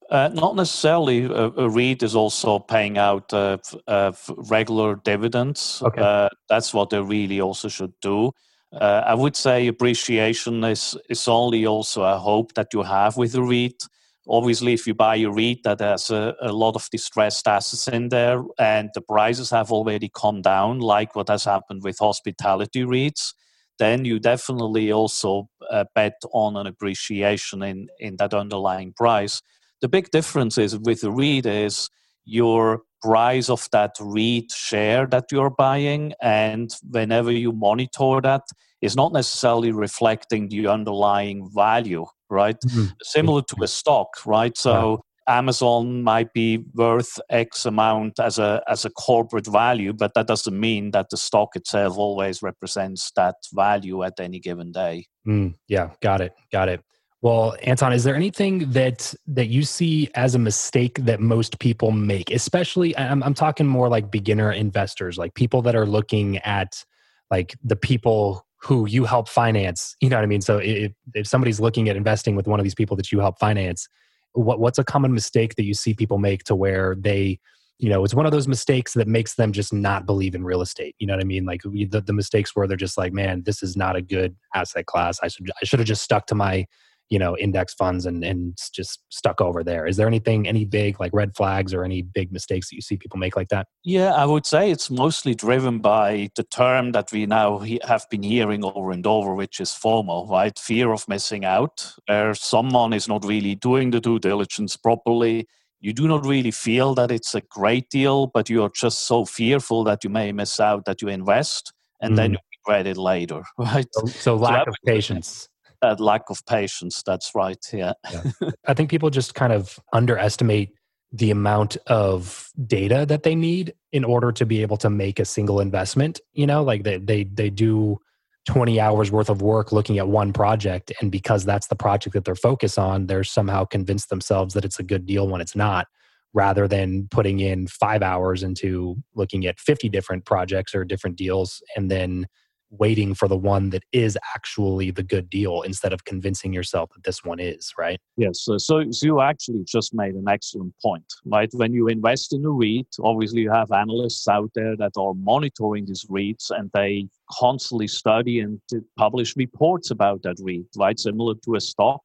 Uh, 0.10 0.30
not 0.34 0.56
necessarily. 0.56 1.26
A, 1.26 1.52
a, 1.52 1.70
REIT 1.70 2.02
is 2.02 2.16
also 2.16 2.58
paying 2.58 2.98
out 2.98 3.32
uh, 3.32 3.58
uh, 3.88 4.12
regular 4.28 4.96
dividends. 4.96 5.82
Okay. 5.86 6.02
Uh, 6.02 6.30
that's 6.48 6.74
what 6.74 6.90
they 6.90 7.00
really 7.00 7.40
also 7.40 7.68
should 7.68 7.94
do. 8.02 8.32
Uh, 8.74 9.04
I 9.06 9.14
would 9.14 9.36
say 9.36 9.68
appreciation 9.68 10.64
is, 10.64 10.98
is 11.10 11.28
only 11.28 11.66
also 11.66 12.04
a 12.04 12.18
hope 12.18 12.54
that 12.56 12.74
you 12.74 12.84
have 12.84 13.18
with 13.18 13.36
a 13.36 13.44
REIT. 13.44 13.88
Obviously, 14.28 14.74
if 14.74 14.86
you 14.86 14.94
buy 14.94 15.16
a 15.18 15.30
REIT 15.30 15.64
that 15.64 15.80
has 15.80 16.10
a, 16.10 16.36
a 16.42 16.52
lot 16.52 16.76
of 16.76 16.88
distressed 16.92 17.48
assets 17.48 17.88
in 17.88 18.10
there 18.10 18.44
and 18.60 18.90
the 18.94 19.02
prices 19.02 19.50
have 19.52 19.72
already 19.72 20.10
come 20.14 20.42
down, 20.42 20.80
like 20.80 21.16
what 21.16 21.30
has 21.30 21.44
happened 21.46 21.84
with 21.84 21.98
hospitality 22.00 22.84
REITs, 22.84 23.34
then 23.80 24.06
you 24.06 24.20
definitely 24.20 24.92
also 24.92 25.50
uh, 25.72 25.86
bet 25.96 26.22
on 26.32 26.58
an 26.58 26.68
appreciation 26.68 27.64
in, 27.64 27.88
in 28.00 28.18
that 28.18 28.34
underlying 28.34 28.94
price. 28.94 29.42
The 29.82 29.90
big 29.90 30.12
difference 30.12 30.58
is 30.58 30.78
with 30.78 31.02
the 31.02 31.12
REIT 31.12 31.46
is 31.46 31.90
your 32.26 32.82
price 33.02 33.50
of 33.50 33.68
that 33.72 33.96
REIT 34.00 34.52
share 34.52 35.08
that 35.08 35.32
you're 35.32 35.50
buying, 35.50 36.14
and 36.22 36.72
whenever 36.90 37.32
you 37.32 37.52
monitor 37.52 38.20
that, 38.22 38.44
is 38.82 38.96
not 38.96 39.12
necessarily 39.12 39.72
reflecting 39.72 40.50
the 40.50 40.68
underlying 40.68 41.50
value, 41.54 42.06
right? 42.30 42.58
Mm-hmm. 42.66 42.86
Similar 43.04 43.42
to 43.44 43.64
a 43.64 43.68
stock, 43.68 44.08
right? 44.26 44.58
So 44.58 45.02
Amazon 45.28 46.02
might 46.02 46.34
be 46.34 46.66
worth 46.74 47.20
X 47.30 47.66
amount 47.66 48.20
as 48.20 48.40
a 48.40 48.64
as 48.68 48.84
a 48.84 48.90
corporate 48.90 49.48
value, 49.48 49.94
but 49.94 50.14
that 50.16 50.28
doesn't 50.28 50.60
mean 50.60 50.92
that 50.92 51.10
the 51.12 51.18
stock 51.18 51.56
itself 51.56 51.98
always 51.98 52.42
represents 52.42 53.12
that 53.16 53.36
value 53.54 54.04
at 54.04 54.20
any 54.20 54.40
given 54.40 54.72
day. 54.72 55.06
Mm, 55.28 55.56
yeah, 55.68 55.92
got 56.02 56.22
it, 56.22 56.34
got 56.52 56.68
it. 56.68 56.82
Well, 57.22 57.58
Anton, 57.64 57.92
is 57.92 58.06
there 58.06 58.16
anything 58.16 58.72
that 58.72 59.14
that 59.28 59.48
you 59.48 59.64
see 59.64 60.10
as 60.16 60.36
a 60.36 60.40
mistake 60.40 61.00
that 61.04 61.20
most 61.20 61.60
people 61.60 61.92
make? 61.92 62.32
Especially, 62.32 62.98
I'm, 62.98 63.22
I'm 63.24 63.34
talking 63.34 63.68
more 63.68 63.90
like 63.90 64.10
beginner 64.10 64.52
investors, 64.54 65.18
like 65.18 65.34
people 65.34 65.62
that 65.64 65.76
are 65.76 65.86
looking 65.86 66.38
at 66.40 66.84
like 67.30 67.56
the 67.64 67.76
people 67.76 68.46
who 68.62 68.88
you 68.88 69.04
help 69.04 69.28
finance. 69.28 69.96
You 70.02 70.10
know 70.10 70.16
what 70.16 70.24
I 70.24 70.28
mean? 70.28 70.42
So 70.42 70.60
if, 70.60 70.94
if 71.14 71.28
somebody's 71.28 71.60
looking 71.60 71.90
at 71.90 71.98
investing 71.98 72.36
with 72.36 72.48
one 72.48 72.60
of 72.60 72.64
these 72.64 72.76
people 72.76 72.96
that 72.98 73.12
you 73.12 73.20
help 73.20 73.38
finance, 73.38 73.90
what 74.34 74.60
what's 74.62 74.80
a 74.80 74.84
common 74.84 75.14
mistake 75.14 75.56
that 75.56 75.64
you 75.64 75.74
see 75.74 75.94
people 75.94 76.20
make 76.20 76.46
to 76.46 76.56
where 76.56 76.96
they 76.98 77.40
you 77.80 77.90
know, 77.90 78.04
it's 78.04 78.14
one 78.14 78.26
of 78.26 78.34
those 78.34 78.48
mistakes 78.48 78.94
that 78.94 79.08
makes 79.08 79.36
them 79.36 79.54
just 79.54 79.72
not 79.72 80.06
believe 80.06 80.36
in 80.36 80.44
real 80.44 80.62
estate. 80.62 80.96
You 81.00 81.08
know 81.08 81.14
what 81.14 81.22
I 81.22 81.26
mean? 81.26 81.46
Like 81.46 81.62
the, 81.64 82.04
the 82.06 82.12
mistakes 82.12 82.54
where 82.54 82.68
they're 82.68 82.76
just 82.76 82.98
like, 82.98 83.14
man, 83.14 83.44
this 83.46 83.64
is 83.64 83.78
not 83.78 83.96
a 83.96 84.02
good 84.02 84.36
asset 84.54 84.86
class. 84.86 85.18
I 85.24 85.30
should 85.30 85.50
I 85.62 85.66
should 85.66 85.80
have 85.80 85.88
just 85.88 86.04
stuck 86.04 86.26
to 86.28 86.36
my 86.36 86.66
you 87.10 87.18
know 87.18 87.36
index 87.38 87.74
funds 87.74 88.06
and 88.06 88.24
and 88.24 88.58
just 88.72 89.02
stuck 89.10 89.42
over 89.42 89.64
there. 89.64 89.88
Is 89.88 89.98
there 89.98 90.08
anything 90.08 90.48
any 90.48 90.66
big 90.66 91.00
like 91.00 91.12
red 91.14 91.36
flags 91.36 91.74
or 91.74 91.84
any 91.84 92.02
big 92.02 92.32
mistakes 92.32 92.70
that 92.70 92.76
you 92.76 92.82
see 92.82 92.98
people 92.98 93.18
make 93.18 93.36
like 93.36 93.50
that? 93.50 93.68
Yeah 93.84 94.14
i 94.14 94.26
would 94.26 94.46
say 94.46 94.72
it's 94.72 94.90
mostly 94.90 95.34
driven 95.36 95.80
by 95.80 96.30
the 96.36 96.44
term 96.44 96.92
that 96.92 97.12
we 97.12 97.26
now 97.26 97.64
have 97.84 98.06
been 98.10 98.24
hearing 98.24 98.64
over 98.64 98.92
and 98.92 99.06
over 99.06 99.34
which 99.34 99.60
is 99.60 99.72
fomo 99.72 100.30
right? 100.30 100.58
Fear 100.58 100.92
of 100.92 101.08
missing 101.08 101.46
out 101.46 101.94
where 102.06 102.34
someone 102.34 102.94
is 102.94 103.08
not 103.08 103.26
really 103.26 103.56
doing 103.56 103.92
the 103.92 104.00
due 104.00 104.20
diligence 104.20 104.78
properly. 104.78 105.48
You 105.82 105.94
do 105.94 106.08
not 106.08 106.26
really 106.26 106.52
feel 106.52 106.94
that 106.96 107.10
it's 107.10 107.34
a 107.36 107.42
great 107.42 107.90
deal 107.90 108.28
but 108.28 108.50
you're 108.50 108.72
just 108.76 109.08
so 109.08 109.26
fearful 109.26 109.84
that 109.86 110.04
you 110.04 110.10
may 110.10 110.32
miss 110.32 110.60
out 110.60 110.86
that 110.86 111.02
you 111.02 111.08
invest 111.08 111.74
and 112.02 112.14
mm. 112.14 112.18
then 112.18 112.32
you 112.34 112.38
regret 112.58 112.86
it 112.86 112.98
later 112.98 113.42
right? 113.58 113.88
So, 113.94 114.06
so 114.06 114.36
lack 114.36 114.66
so 114.66 114.70
of 114.70 114.76
patience 114.86 115.50
that 115.82 116.00
lack 116.00 116.30
of 116.30 116.46
patience. 116.46 117.04
That's 117.06 117.34
right. 117.36 117.58
Yeah. 117.72 117.94
yeah. 118.12 118.24
I 118.68 118.74
think 118.74 118.90
people 118.90 119.10
just 119.10 119.36
kind 119.36 119.54
of 119.54 119.80
underestimate 119.94 120.74
the 121.12 121.32
amount 121.32 121.78
of 121.88 122.50
data 122.68 123.06
that 123.08 123.24
they 123.24 123.36
need 123.36 123.74
in 123.92 124.04
order 124.04 124.32
to 124.32 124.46
be 124.46 124.62
able 124.62 124.78
to 124.78 124.90
make 124.90 125.20
a 125.20 125.26
single 125.26 125.60
investment. 125.60 126.20
You 126.34 126.48
know, 126.48 126.64
like 126.64 126.84
they 126.84 126.98
they 126.98 127.24
they 127.24 127.50
do 127.50 128.00
20 128.46 128.80
hours 128.80 129.12
worth 129.12 129.30
of 129.30 129.42
work 129.42 129.72
looking 129.72 129.98
at 129.98 130.08
one 130.08 130.34
project 130.34 130.92
and 131.02 131.12
because 131.12 131.46
that's 131.46 131.68
the 131.68 131.76
project 131.76 132.14
that 132.14 132.26
they're 132.26 132.36
focused 132.36 132.80
on 132.80 133.06
they're 133.06 133.24
somehow 133.24 133.66
convinced 133.66 134.10
themselves 134.10 134.54
that 134.54 134.66
it's 134.66 134.80
a 134.80 134.84
good 134.84 135.06
deal 135.06 135.28
when 135.28 135.42
it's 135.42 135.56
not 135.56 135.88
rather 136.34 136.68
than 136.68 137.08
putting 137.12 137.42
in 137.42 137.68
5 137.68 138.02
hours 138.02 138.42
into 138.42 138.96
looking 139.14 139.46
at 139.46 139.60
50 139.60 139.90
different 139.90 140.26
projects 140.26 140.74
or 140.74 140.86
different 140.86 141.18
deals 141.18 141.62
and 141.76 141.92
then 141.92 142.28
waiting 142.72 143.14
for 143.14 143.28
the 143.28 143.38
one 143.38 143.70
that 143.72 143.84
is 143.92 144.18
actually 144.36 144.92
the 144.92 145.04
good 145.04 145.30
deal 145.30 145.62
instead 145.62 145.94
of 145.94 146.06
convincing 146.06 146.54
yourself 146.54 146.90
that 146.94 147.04
this 147.04 147.24
one 147.24 147.40
is, 147.40 147.74
right? 147.78 148.00
Yes. 148.18 148.42
So, 148.42 148.58
so, 148.58 148.84
you 149.02 149.22
actually 149.22 149.64
just 149.66 149.94
made 149.94 150.14
an 150.14 150.28
excellent 150.28 150.74
point, 150.82 151.06
right? 151.26 151.50
When 151.54 151.74
you 151.74 151.88
invest 151.88 152.34
in 152.34 152.46
a 152.46 152.50
REIT, 152.50 152.88
obviously 153.02 153.42
you 153.42 153.52
have 153.52 153.72
analysts 153.72 154.28
out 154.28 154.52
there 154.56 154.76
that 154.78 154.92
are 154.98 155.14
monitoring 155.16 155.86
these 155.86 156.06
REITs 156.10 156.52
and 156.52 156.70
they 156.74 157.08
constantly 157.32 157.88
study 157.88 158.40
and 158.42 158.62
publish 158.98 159.36
reports 159.36 159.92
about 159.92 160.22
that 160.24 160.38
REIT, 160.40 160.68
right? 160.78 161.00
Similar 161.00 161.36
to 161.46 161.56
a 161.56 161.62
stock. 161.62 162.02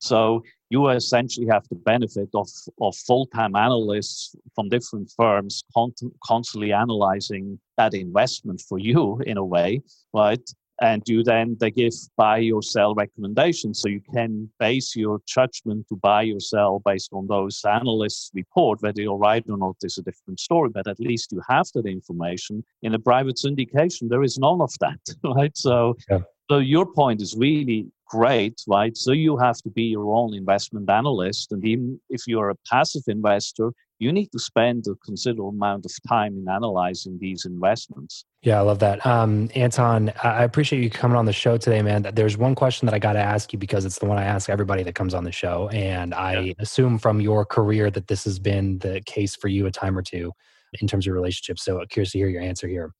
So 0.00 0.42
you 0.70 0.88
essentially 0.88 1.46
have 1.46 1.66
the 1.68 1.76
benefit 1.76 2.28
of, 2.34 2.48
of 2.80 2.94
full-time 2.96 3.56
analysts 3.56 4.34
from 4.54 4.68
different 4.68 5.10
firms 5.16 5.64
con- 5.74 5.92
constantly 6.24 6.72
analyzing 6.72 7.58
that 7.76 7.94
investment 7.94 8.60
for 8.68 8.78
you 8.78 9.20
in 9.26 9.38
a 9.38 9.44
way, 9.44 9.80
right? 10.12 10.42
And 10.80 11.02
you 11.06 11.24
then 11.24 11.56
they 11.58 11.72
give 11.72 11.92
buy 12.16 12.50
or 12.54 12.62
sell 12.62 12.94
recommendations. 12.94 13.80
So 13.80 13.88
you 13.88 14.00
can 14.14 14.48
base 14.60 14.94
your 14.94 15.20
judgment 15.26 15.88
to 15.88 15.96
buy 15.96 16.26
or 16.26 16.38
sell 16.38 16.80
based 16.84 17.12
on 17.12 17.26
those 17.26 17.60
analysts' 17.64 18.30
report. 18.32 18.80
Whether 18.80 19.02
you're 19.02 19.16
right 19.16 19.42
or 19.48 19.58
not 19.58 19.74
is 19.82 19.98
a 19.98 20.02
different 20.02 20.38
story, 20.38 20.70
but 20.72 20.86
at 20.86 21.00
least 21.00 21.32
you 21.32 21.40
have 21.48 21.66
that 21.74 21.86
information. 21.86 22.62
In 22.82 22.94
a 22.94 22.98
private 22.98 23.36
syndication, 23.36 24.08
there 24.08 24.22
is 24.22 24.38
none 24.38 24.60
of 24.60 24.72
that, 24.78 25.00
right? 25.24 25.56
So 25.56 25.96
yeah. 26.08 26.20
So 26.50 26.58
your 26.58 26.86
point 26.86 27.20
is 27.20 27.34
really 27.36 27.86
great, 28.08 28.60
right? 28.66 28.96
So 28.96 29.12
you 29.12 29.36
have 29.36 29.56
to 29.58 29.70
be 29.70 29.84
your 29.84 30.14
own 30.14 30.34
investment 30.34 30.88
analyst. 30.90 31.52
And 31.52 31.64
even 31.64 32.00
if 32.08 32.22
you're 32.26 32.50
a 32.50 32.54
passive 32.70 33.02
investor, 33.06 33.72
you 33.98 34.12
need 34.12 34.30
to 34.32 34.38
spend 34.38 34.84
a 34.88 34.94
considerable 35.04 35.48
amount 35.48 35.84
of 35.84 35.92
time 36.08 36.38
in 36.38 36.48
analyzing 36.48 37.18
these 37.20 37.44
investments. 37.44 38.24
Yeah, 38.42 38.58
I 38.58 38.60
love 38.60 38.78
that. 38.78 39.04
Um, 39.04 39.50
Anton, 39.54 40.12
I 40.22 40.44
appreciate 40.44 40.82
you 40.82 40.90
coming 40.90 41.16
on 41.16 41.24
the 41.24 41.32
show 41.32 41.56
today, 41.58 41.82
man. 41.82 42.08
There's 42.12 42.36
one 42.36 42.54
question 42.54 42.86
that 42.86 42.94
I 42.94 43.00
got 43.00 43.14
to 43.14 43.18
ask 43.20 43.52
you 43.52 43.58
because 43.58 43.84
it's 43.84 43.98
the 43.98 44.06
one 44.06 44.18
I 44.18 44.24
ask 44.24 44.48
everybody 44.48 44.84
that 44.84 44.94
comes 44.94 45.14
on 45.14 45.24
the 45.24 45.32
show. 45.32 45.68
And 45.70 46.14
I 46.14 46.38
yeah. 46.38 46.52
assume 46.60 46.98
from 46.98 47.20
your 47.20 47.44
career 47.44 47.90
that 47.90 48.06
this 48.06 48.24
has 48.24 48.38
been 48.38 48.78
the 48.78 49.02
case 49.04 49.34
for 49.34 49.48
you 49.48 49.66
a 49.66 49.70
time 49.70 49.98
or 49.98 50.02
two 50.02 50.32
in 50.80 50.86
terms 50.86 51.06
of 51.08 51.14
relationships. 51.14 51.64
So 51.64 51.82
curious 51.90 52.12
to 52.12 52.18
hear 52.18 52.28
your 52.28 52.42
answer 52.42 52.68
here 52.68 52.92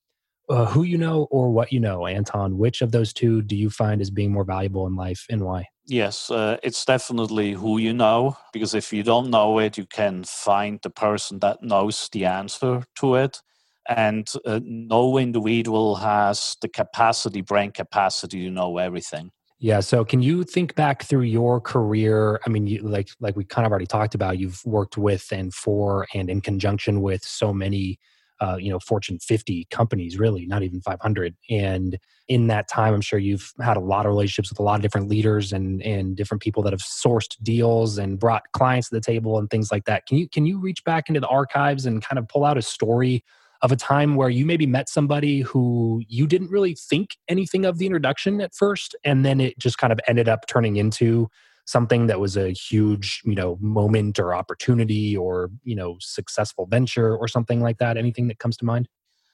uh, 0.49 0.67
who 0.67 0.83
you 0.83 0.99
know 0.99 1.29
or 1.31 1.51
what 1.51 1.73
you 1.73 1.81
know, 1.81 2.07
Anton. 2.07 2.59
Which 2.59 2.83
of 2.83 2.93
those 2.93 3.13
two 3.13 3.43
do 3.43 3.57
you 3.57 3.71
find 3.71 4.01
as 4.01 4.11
being 4.11 4.33
more 4.33 4.45
valuable 4.45 4.87
in 4.87 4.97
life 4.97 5.27
and 5.31 5.45
why? 5.45 5.67
Yes, 5.87 6.31
uh, 6.31 6.59
it's 6.63 6.85
definitely 6.85 7.53
who 7.53 7.79
you 7.79 7.95
know, 7.95 8.37
because 8.53 8.75
if 8.75 8.93
you 8.93 9.03
don't 9.03 9.31
know 9.31 9.59
it, 9.59 9.79
you 9.79 9.87
can 9.87 10.25
find 10.25 10.79
the 10.83 10.91
person 10.91 11.39
that 11.41 11.63
knows 11.63 12.09
the 12.13 12.27
answer 12.27 12.85
to 12.97 13.15
it. 13.15 13.41
And 13.89 14.29
uh, 14.45 14.61
no 14.63 15.17
individual 15.17 15.97
has 15.97 16.57
the 16.61 16.69
capacity, 16.69 17.41
brain 17.41 17.71
capacity 17.71 18.45
to 18.45 18.51
know 18.51 18.77
everything. 18.77 19.31
Yeah. 19.61 19.81
So, 19.81 20.05
can 20.05 20.23
you 20.23 20.45
think 20.45 20.75
back 20.75 21.05
through 21.05 21.23
your 21.23 21.61
career? 21.61 22.39
I 22.47 22.51
mean, 22.51 22.67
you, 22.67 22.81
like 22.83 23.09
like 23.19 23.35
we 23.35 23.45
kind 23.45 23.67
of 23.67 23.73
already 23.73 23.87
talked 23.87 24.15
about, 24.15 24.39
you've 24.39 24.61
worked 24.65 24.99
with 24.99 25.33
and 25.33 25.53
for 25.53 26.07
and 26.15 26.31
in 26.31 26.43
conjunction 26.43 27.01
with 27.01 27.25
so 27.25 27.53
many 27.53 27.99
uh, 28.40 28.57
you 28.59 28.70
know 28.70 28.79
fortune 28.79 29.18
50 29.18 29.66
companies 29.70 30.18
really 30.18 30.46
not 30.46 30.62
even 30.62 30.81
500 30.81 31.35
and 31.51 31.98
in 32.29 32.46
that 32.48 32.68
time 32.68 32.94
i'm 32.94 33.01
sure 33.01 33.18
you've 33.18 33.53
had 33.61 33.77
a 33.77 33.81
lot 33.81 34.07
of 34.07 34.11
relationships 34.11 34.51
with 34.51 34.59
a 34.59 34.62
lot 34.62 34.77
of 34.77 34.83
different 34.83 35.09
leaders 35.09 35.53
and 35.53 35.83
and 35.83 36.16
different 36.16 36.42
people 36.42 36.62
that 36.62 36.72
have 36.72 36.83
sourced 36.83 37.37
deals 37.42 37.98
and 37.98 38.18
brought 38.18 38.42
clients 38.53 38.88
to 38.88 38.94
the 38.94 39.01
table 39.01 39.38
and 39.38 39.51
things 39.51 39.70
like 39.72 39.85
that. 39.85 40.07
Can 40.07 40.18
you 40.18 40.29
can 40.29 40.46
you 40.46 40.59
reach 40.59 40.85
back 40.85 41.09
into 41.09 41.20
the 41.20 41.29
archives 41.29 41.87
and 41.87 42.03
kind 42.03 42.18
of 42.18 42.29
pull 42.29 42.44
out 42.44 42.59
a 42.59 42.62
story 42.62 43.24
of 43.62 43.72
a 43.72 43.77
time 43.77 44.14
where 44.14 44.29
you 44.29 44.46
maybe 44.46 44.66
met 44.66 44.88
somebody 44.88 45.40
who 45.40 46.03
you 46.07 46.27
didn't 46.27 46.51
really 46.51 46.74
think 46.74 47.16
anything 47.29 47.64
of 47.64 47.79
the 47.79 47.87
introduction 47.87 48.40
at 48.40 48.55
first 48.55 48.94
and 49.05 49.24
then 49.24 49.40
it 49.40 49.59
just 49.59 49.79
kind 49.79 49.92
of 49.92 49.98
ended 50.07 50.29
up 50.29 50.46
turning 50.46 50.77
into 50.77 51.29
something 51.68 52.07
that 52.07 52.18
was 52.18 52.35
a 52.37 52.50
huge 52.50 53.20
you 53.24 53.35
know 53.35 53.59
moment 53.61 54.18
or 54.18 54.35
opportunity 54.35 55.16
or 55.16 55.50
you 55.64 55.76
know 55.76 55.96
successful 56.00 56.66
venture 56.66 57.14
or 57.16 57.28
something 57.28 57.61
like 57.61 57.78
that? 57.78 57.96
Anything 57.96 58.28
that 58.28 58.38
comes 58.38 58.57
to 58.59 58.64
mind? 58.64 58.88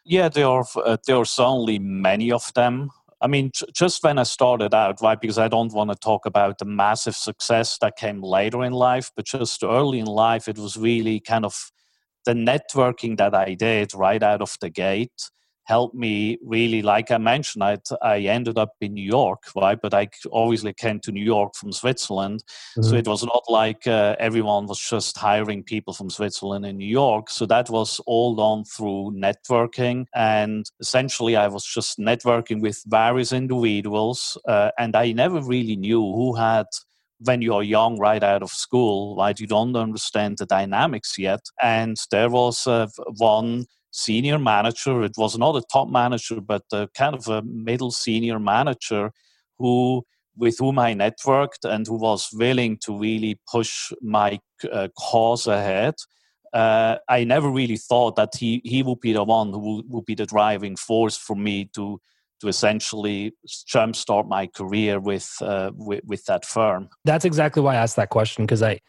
Yeah 0.04 0.28
there 0.28 0.48
are 0.48 0.66
uh, 0.84 0.96
certainly 1.24 1.78
many 1.78 2.32
of 2.32 2.52
them. 2.54 2.90
I 3.20 3.26
mean 3.26 3.52
just 3.72 4.02
when 4.04 4.18
i 4.18 4.24
started 4.24 4.74
out 4.74 5.00
right 5.00 5.18
because 5.18 5.38
i 5.38 5.48
don't 5.48 5.72
want 5.72 5.90
to 5.90 5.96
talk 5.96 6.26
about 6.26 6.58
the 6.58 6.66
massive 6.66 7.16
success 7.16 7.78
that 7.78 7.96
came 7.96 8.20
later 8.22 8.62
in 8.64 8.72
life 8.72 9.10
but 9.16 9.24
just 9.24 9.62
early 9.62 9.98
in 9.98 10.06
life 10.06 10.46
it 10.46 10.58
was 10.58 10.76
really 10.76 11.20
kind 11.20 11.46
of 11.46 11.70
the 12.26 12.34
networking 12.34 13.16
that 13.16 13.34
i 13.34 13.54
did 13.54 13.94
right 13.94 14.22
out 14.22 14.42
of 14.42 14.56
the 14.60 14.68
gate 14.68 15.30
helped 15.66 15.94
me 15.94 16.38
really 16.42 16.82
like 16.82 17.10
i 17.10 17.18
mentioned 17.18 17.62
i 17.64 17.76
i 18.02 18.18
ended 18.18 18.58
up 18.58 18.72
in 18.80 18.94
new 18.94 19.04
york 19.04 19.42
right? 19.56 19.80
But 19.80 19.94
i 19.94 20.08
obviously 20.32 20.72
came 20.72 21.00
to 21.00 21.12
new 21.12 21.24
york 21.24 21.54
from 21.54 21.72
switzerland. 21.72 22.44
Mm-hmm. 22.76 22.88
so 22.88 22.96
it 22.96 23.06
was 23.06 23.24
not 23.24 23.44
like 23.48 23.86
uh, 23.86 24.16
everyone 24.18 24.66
was 24.66 24.80
just 24.80 25.16
hiring 25.16 25.62
people 25.62 25.94
from 25.94 26.10
switzerland 26.10 26.66
in 26.66 26.76
new 26.76 26.88
york. 27.04 27.30
So 27.30 27.46
that 27.46 27.70
was 27.70 28.00
all 28.06 28.34
done 28.34 28.64
through 28.64 29.14
networking. 29.16 30.06
And 30.14 30.64
essentially 30.80 31.36
i 31.36 31.48
was 31.48 31.64
just 31.64 31.98
networking 31.98 32.60
with 32.60 32.82
various 32.86 33.32
individuals 33.32 34.38
uh, 34.48 34.70
and 34.78 34.94
i 34.96 35.12
never 35.12 35.40
really 35.40 35.76
knew 35.76 36.00
who 36.00 36.34
had 36.34 36.66
when 37.18 37.42
you're 37.42 37.62
young, 37.62 37.98
right 37.98 38.22
out 38.22 38.42
of 38.42 38.50
school, 38.50 39.16
right, 39.16 39.38
you 39.38 39.46
don't 39.46 39.76
understand 39.76 40.38
the 40.38 40.46
dynamics 40.46 41.18
yet. 41.18 41.40
And 41.62 41.96
there 42.10 42.28
was 42.28 42.66
uh, 42.66 42.88
one 43.16 43.66
senior 43.94 44.38
manager. 44.38 45.02
It 45.04 45.12
was 45.16 45.38
not 45.38 45.56
a 45.56 45.62
top 45.72 45.88
manager, 45.88 46.40
but 46.40 46.62
a 46.72 46.88
kind 46.96 47.14
of 47.14 47.28
a 47.28 47.42
middle 47.42 47.92
senior 47.92 48.38
manager 48.38 49.12
who 49.58 50.04
with 50.36 50.56
whom 50.58 50.80
I 50.80 50.94
networked 50.94 51.64
and 51.64 51.86
who 51.86 51.94
was 51.94 52.28
willing 52.32 52.78
to 52.84 52.98
really 52.98 53.38
push 53.48 53.92
my 54.02 54.40
uh, 54.70 54.88
cause 54.98 55.46
ahead. 55.46 55.94
Uh, 56.52 56.96
I 57.08 57.22
never 57.22 57.48
really 57.48 57.76
thought 57.76 58.16
that 58.16 58.30
he, 58.36 58.60
he 58.64 58.82
would 58.82 59.00
be 59.00 59.12
the 59.12 59.22
one 59.22 59.52
who 59.52 59.76
would, 59.76 59.84
would 59.88 60.04
be 60.04 60.16
the 60.16 60.26
driving 60.26 60.74
force 60.74 61.16
for 61.16 61.36
me 61.36 61.70
to 61.76 62.00
to 62.40 62.48
essentially 62.48 63.32
jumpstart 63.46 64.28
my 64.28 64.48
career 64.48 64.98
with, 64.98 65.32
uh, 65.40 65.70
with, 65.76 66.02
with 66.04 66.24
that 66.24 66.44
firm. 66.44 66.88
That's 67.04 67.24
exactly 67.24 67.62
why 67.62 67.74
I 67.74 67.76
asked 67.76 67.94
that 67.94 68.10
question 68.10 68.44
because 68.44 68.62
I 68.62 68.80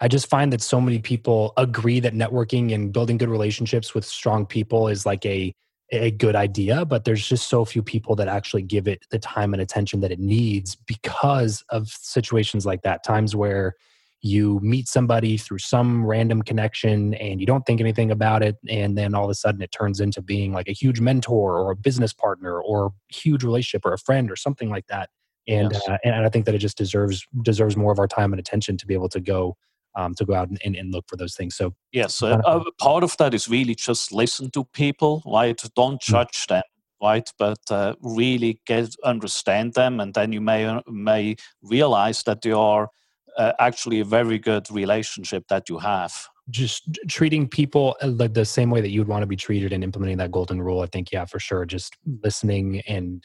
I 0.00 0.08
just 0.08 0.28
find 0.28 0.52
that 0.52 0.60
so 0.60 0.80
many 0.80 0.98
people 0.98 1.52
agree 1.56 2.00
that 2.00 2.12
networking 2.12 2.74
and 2.74 2.92
building 2.92 3.16
good 3.16 3.30
relationships 3.30 3.94
with 3.94 4.04
strong 4.04 4.46
people 4.46 4.88
is 4.88 5.06
like 5.06 5.24
a 5.24 5.52
a 5.92 6.10
good 6.10 6.34
idea, 6.34 6.84
but 6.84 7.04
there's 7.04 7.26
just 7.26 7.48
so 7.48 7.64
few 7.64 7.80
people 7.80 8.16
that 8.16 8.26
actually 8.26 8.62
give 8.62 8.88
it 8.88 9.06
the 9.10 9.20
time 9.20 9.54
and 9.54 9.62
attention 9.62 10.00
that 10.00 10.10
it 10.10 10.18
needs 10.18 10.74
because 10.74 11.64
of 11.68 11.86
situations 11.88 12.66
like 12.66 12.82
that. 12.82 13.04
Times 13.04 13.36
where 13.36 13.74
you 14.20 14.58
meet 14.62 14.88
somebody 14.88 15.36
through 15.36 15.58
some 15.58 16.04
random 16.04 16.42
connection 16.42 17.14
and 17.14 17.40
you 17.40 17.46
don't 17.46 17.64
think 17.66 17.80
anything 17.80 18.10
about 18.10 18.42
it 18.42 18.56
and 18.68 18.96
then 18.96 19.14
all 19.14 19.24
of 19.24 19.30
a 19.30 19.34
sudden 19.34 19.62
it 19.62 19.70
turns 19.70 20.00
into 20.00 20.20
being 20.20 20.52
like 20.52 20.68
a 20.68 20.72
huge 20.72 21.00
mentor 21.00 21.58
or 21.58 21.70
a 21.70 21.76
business 21.76 22.12
partner 22.12 22.60
or 22.60 22.92
huge 23.08 23.44
relationship 23.44 23.84
or 23.84 23.92
a 23.92 23.98
friend 23.98 24.30
or 24.30 24.36
something 24.36 24.70
like 24.70 24.86
that 24.86 25.10
and 25.46 25.72
yes. 25.72 25.88
uh, 25.88 25.98
and 26.02 26.14
i 26.14 26.28
think 26.28 26.46
that 26.46 26.54
it 26.54 26.58
just 26.58 26.78
deserves 26.78 27.26
deserves 27.42 27.76
more 27.76 27.92
of 27.92 27.98
our 27.98 28.08
time 28.08 28.32
and 28.32 28.40
attention 28.40 28.76
to 28.76 28.86
be 28.86 28.94
able 28.94 29.08
to 29.08 29.20
go 29.20 29.56
um, 29.96 30.14
to 30.14 30.24
go 30.24 30.34
out 30.34 30.48
and, 30.48 30.76
and, 30.76 30.92
look 30.92 31.06
for 31.08 31.16
those 31.16 31.34
things. 31.34 31.56
So 31.56 31.74
yes, 31.90 32.22
uh, 32.22 32.40
uh, 32.44 32.62
part 32.78 33.02
of 33.02 33.16
that 33.16 33.34
is 33.34 33.48
really 33.48 33.74
just 33.74 34.12
listen 34.12 34.50
to 34.50 34.64
people, 34.64 35.22
right? 35.26 35.60
Don't 35.74 36.00
mm. 36.00 36.00
judge 36.00 36.46
mm-hmm. 36.46 36.54
them, 36.54 36.62
right? 37.02 37.32
But 37.38 37.58
uh, 37.70 37.94
really 38.02 38.60
get 38.66 38.94
understand 39.02 39.74
them, 39.74 39.98
and 39.98 40.14
then 40.14 40.32
you 40.32 40.40
may 40.40 40.66
uh, 40.66 40.82
may 40.86 41.36
realize 41.62 42.22
that 42.24 42.42
they 42.42 42.52
are 42.52 42.90
uh, 43.36 43.52
actually 43.58 44.00
a 44.00 44.04
very 44.04 44.38
good 44.38 44.70
relationship 44.70 45.44
that 45.48 45.68
you 45.68 45.78
have. 45.78 46.12
Just 46.48 46.98
treating 47.08 47.48
people 47.48 47.96
uh, 48.02 48.08
like 48.08 48.34
the 48.34 48.44
same 48.44 48.70
way 48.70 48.80
that 48.80 48.90
you 48.90 49.00
would 49.00 49.08
want 49.08 49.22
to 49.22 49.26
be 49.26 49.36
treated 49.36 49.72
and 49.72 49.82
implementing 49.82 50.18
that 50.18 50.30
golden 50.30 50.62
rule. 50.62 50.82
I 50.82 50.86
think, 50.86 51.10
yeah, 51.10 51.24
for 51.24 51.40
sure. 51.40 51.64
Just 51.64 51.96
listening 52.22 52.82
and 52.86 53.24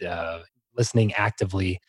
listening 0.76 1.14
actively 1.14 1.80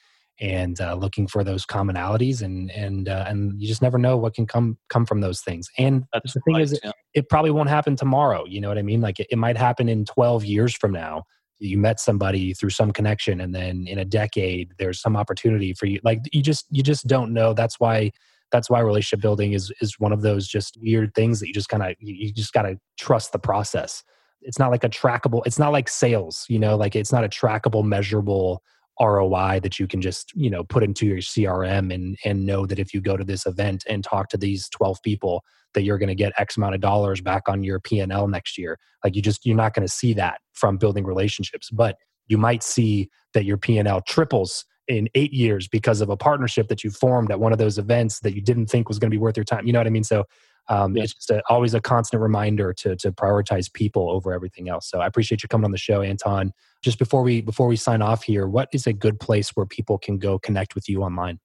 and 0.42 0.80
uh, 0.80 0.94
looking 0.94 1.28
for 1.28 1.44
those 1.44 1.64
commonalities 1.64 2.42
and 2.42 2.70
and 2.72 3.08
uh, 3.08 3.24
and 3.28 3.62
you 3.62 3.68
just 3.68 3.80
never 3.80 3.96
know 3.96 4.16
what 4.16 4.34
can 4.34 4.44
come 4.44 4.76
come 4.88 5.06
from 5.06 5.20
those 5.20 5.40
things. 5.40 5.68
And 5.78 6.04
That's 6.12 6.34
the 6.34 6.40
thing 6.40 6.56
right, 6.56 6.64
is 6.64 6.78
yeah. 6.82 6.90
it, 7.14 7.28
probably 7.28 7.52
won't 7.52 7.68
happen 7.68 7.94
tomorrow 7.94 8.44
you 8.44 8.60
know 8.60 8.68
what 8.68 8.76
i 8.76 8.82
mean? 8.82 9.00
Like 9.00 9.20
it, 9.20 9.28
it 9.30 9.38
might 9.38 9.56
happen 9.56 9.88
in 9.88 10.04
12 10.04 10.44
years 10.44 10.74
from 10.74 10.92
now. 10.92 11.22
You 11.60 11.78
met 11.78 12.00
somebody 12.00 12.54
through 12.54 12.70
some 12.70 12.92
connection 12.92 13.40
and 13.40 13.54
then 13.54 13.86
in 13.86 14.00
a 14.00 14.04
decade 14.04 14.72
there's 14.78 15.00
some 15.00 15.16
opportunity 15.16 15.72
for 15.74 15.86
you. 15.86 16.00
Like 16.02 16.18
you 16.32 16.42
just 16.42 16.66
you 16.70 16.82
just 16.82 17.06
don't 17.06 17.32
know. 17.32 17.54
That's 17.54 17.78
why 17.78 18.10
that's 18.50 18.68
why 18.68 18.80
relationship 18.80 19.22
building 19.22 19.52
is 19.52 19.72
is 19.80 19.98
one 20.00 20.12
of 20.12 20.22
those 20.22 20.48
just 20.48 20.76
weird 20.80 21.14
things 21.14 21.38
that 21.38 21.46
you 21.46 21.54
just 21.54 21.68
kind 21.68 21.84
of 21.84 21.94
you, 22.00 22.14
you 22.14 22.32
just 22.32 22.52
got 22.52 22.62
to 22.62 22.76
trust 22.98 23.30
the 23.30 23.38
process. 23.38 24.02
It's 24.40 24.58
not 24.58 24.72
like 24.72 24.82
a 24.82 24.88
trackable 24.88 25.42
it's 25.46 25.60
not 25.60 25.70
like 25.70 25.88
sales 25.88 26.46
you 26.48 26.58
know? 26.58 26.76
Like 26.76 26.96
it's 26.96 27.12
not 27.12 27.22
a 27.22 27.28
trackable 27.28 27.84
measurable 27.84 28.60
ROI 29.00 29.60
that 29.62 29.78
you 29.78 29.86
can 29.86 30.00
just 30.00 30.32
you 30.34 30.50
know 30.50 30.64
put 30.64 30.82
into 30.82 31.06
your 31.06 31.18
CRM 31.18 31.92
and 31.92 32.16
and 32.24 32.46
know 32.46 32.66
that 32.66 32.78
if 32.78 32.92
you 32.92 33.00
go 33.00 33.16
to 33.16 33.24
this 33.24 33.46
event 33.46 33.84
and 33.88 34.04
talk 34.04 34.28
to 34.28 34.36
these 34.36 34.68
12 34.68 35.02
people 35.02 35.42
that 35.74 35.82
you're 35.82 35.98
going 35.98 36.08
to 36.08 36.14
get 36.14 36.32
X 36.38 36.56
amount 36.56 36.74
of 36.74 36.80
dollars 36.80 37.20
back 37.20 37.48
on 37.48 37.62
your 37.62 37.80
P&L 37.80 38.28
next 38.28 38.58
year. 38.58 38.78
Like 39.02 39.16
you 39.16 39.22
just 39.22 39.46
you're 39.46 39.56
not 39.56 39.74
going 39.74 39.86
to 39.86 39.92
see 39.92 40.12
that 40.14 40.40
from 40.52 40.76
building 40.76 41.04
relationships, 41.04 41.70
but 41.70 41.96
you 42.28 42.38
might 42.38 42.62
see 42.62 43.08
that 43.34 43.44
your 43.44 43.56
P&L 43.56 44.02
triples 44.06 44.64
in 44.88 45.08
8 45.14 45.32
years 45.32 45.68
because 45.68 46.00
of 46.00 46.10
a 46.10 46.16
partnership 46.16 46.68
that 46.68 46.82
you 46.82 46.90
formed 46.90 47.30
at 47.30 47.40
one 47.40 47.52
of 47.52 47.58
those 47.58 47.78
events 47.78 48.20
that 48.20 48.34
you 48.34 48.40
didn't 48.40 48.66
think 48.66 48.88
was 48.88 48.98
going 48.98 49.10
to 49.10 49.14
be 49.14 49.20
worth 49.20 49.36
your 49.36 49.44
time. 49.44 49.66
You 49.66 49.72
know 49.72 49.80
what 49.80 49.86
I 49.86 49.90
mean? 49.90 50.04
So 50.04 50.24
um, 50.68 50.96
it's 50.96 51.14
just 51.14 51.30
a, 51.30 51.42
always 51.48 51.74
a 51.74 51.80
constant 51.80 52.22
reminder 52.22 52.72
to 52.74 52.96
to 52.96 53.12
prioritize 53.12 53.72
people 53.72 54.10
over 54.10 54.32
everything 54.32 54.68
else. 54.68 54.88
So 54.88 55.00
I 55.00 55.06
appreciate 55.06 55.42
you 55.42 55.48
coming 55.48 55.64
on 55.64 55.72
the 55.72 55.78
show, 55.78 56.02
Anton. 56.02 56.52
Just 56.82 56.98
before 56.98 57.22
we 57.22 57.40
before 57.40 57.66
we 57.66 57.76
sign 57.76 58.02
off 58.02 58.22
here, 58.22 58.46
what 58.46 58.68
is 58.72 58.86
a 58.86 58.92
good 58.92 59.18
place 59.18 59.50
where 59.50 59.66
people 59.66 59.98
can 59.98 60.18
go 60.18 60.38
connect 60.38 60.74
with 60.74 60.88
you 60.88 61.02
online? 61.02 61.40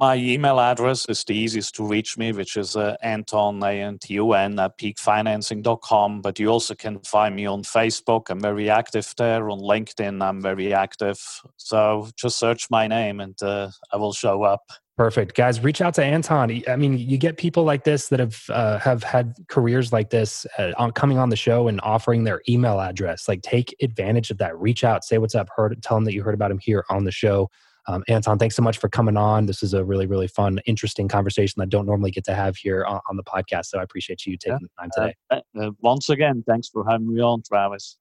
My 0.00 0.14
email 0.14 0.60
address 0.60 1.06
is 1.08 1.24
the 1.24 1.34
easiest 1.34 1.74
to 1.74 1.84
reach 1.84 2.16
me, 2.16 2.30
which 2.30 2.56
is 2.56 2.76
uh, 2.76 2.96
Anton, 3.02 3.60
A-N-T-O-N, 3.60 4.56
at 4.60 4.78
peakfinancing.com. 4.78 6.20
But 6.20 6.38
you 6.38 6.48
also 6.50 6.76
can 6.76 7.00
find 7.00 7.34
me 7.34 7.46
on 7.46 7.64
Facebook. 7.64 8.30
I'm 8.30 8.40
very 8.40 8.70
active 8.70 9.12
there. 9.16 9.50
On 9.50 9.58
LinkedIn, 9.58 10.22
I'm 10.22 10.40
very 10.40 10.72
active. 10.72 11.18
So 11.56 12.08
just 12.14 12.38
search 12.38 12.70
my 12.70 12.86
name 12.86 13.18
and 13.18 13.42
uh, 13.42 13.70
I 13.92 13.96
will 13.96 14.12
show 14.12 14.44
up. 14.44 14.70
Perfect, 14.96 15.34
guys. 15.34 15.60
Reach 15.60 15.80
out 15.80 15.94
to 15.94 16.04
Anton. 16.04 16.62
I 16.68 16.76
mean, 16.76 16.96
you 16.96 17.18
get 17.18 17.36
people 17.36 17.64
like 17.64 17.82
this 17.82 18.06
that 18.08 18.20
have 18.20 18.44
uh, 18.50 18.78
have 18.78 19.02
had 19.02 19.34
careers 19.48 19.92
like 19.92 20.10
this 20.10 20.46
uh, 20.58 20.72
on 20.76 20.92
coming 20.92 21.18
on 21.18 21.28
the 21.28 21.36
show 21.36 21.66
and 21.66 21.80
offering 21.82 22.22
their 22.22 22.40
email 22.48 22.80
address. 22.80 23.28
Like, 23.28 23.42
take 23.42 23.74
advantage 23.80 24.30
of 24.30 24.38
that. 24.38 24.56
Reach 24.58 24.84
out, 24.84 25.04
say 25.04 25.18
what's 25.18 25.36
up, 25.36 25.48
heard, 25.54 25.80
tell 25.82 25.96
them 25.96 26.04
that 26.04 26.14
you 26.14 26.22
heard 26.22 26.34
about 26.34 26.50
him 26.50 26.58
here 26.58 26.84
on 26.88 27.04
the 27.04 27.12
show. 27.12 27.48
Um, 27.88 28.04
Anton, 28.06 28.38
thanks 28.38 28.54
so 28.54 28.62
much 28.62 28.78
for 28.78 28.88
coming 28.88 29.16
on. 29.16 29.46
This 29.46 29.62
is 29.62 29.72
a 29.74 29.82
really, 29.82 30.06
really 30.06 30.28
fun, 30.28 30.60
interesting 30.66 31.08
conversation 31.08 31.54
that 31.56 31.64
I 31.64 31.68
don't 31.68 31.86
normally 31.86 32.10
get 32.10 32.24
to 32.24 32.34
have 32.34 32.56
here 32.56 32.84
on, 32.84 33.00
on 33.08 33.16
the 33.16 33.24
podcast. 33.24 33.66
So 33.66 33.78
I 33.78 33.82
appreciate 33.82 34.26
you 34.26 34.36
taking 34.36 34.58
yeah. 34.60 34.68
the 34.76 34.82
time 34.82 34.90
today. 34.94 35.14
Uh, 35.30 35.66
uh, 35.68 35.70
once 35.80 36.10
again, 36.10 36.44
thanks 36.46 36.68
for 36.68 36.84
having 36.88 37.12
me 37.12 37.20
on, 37.20 37.42
Travis. 37.42 37.96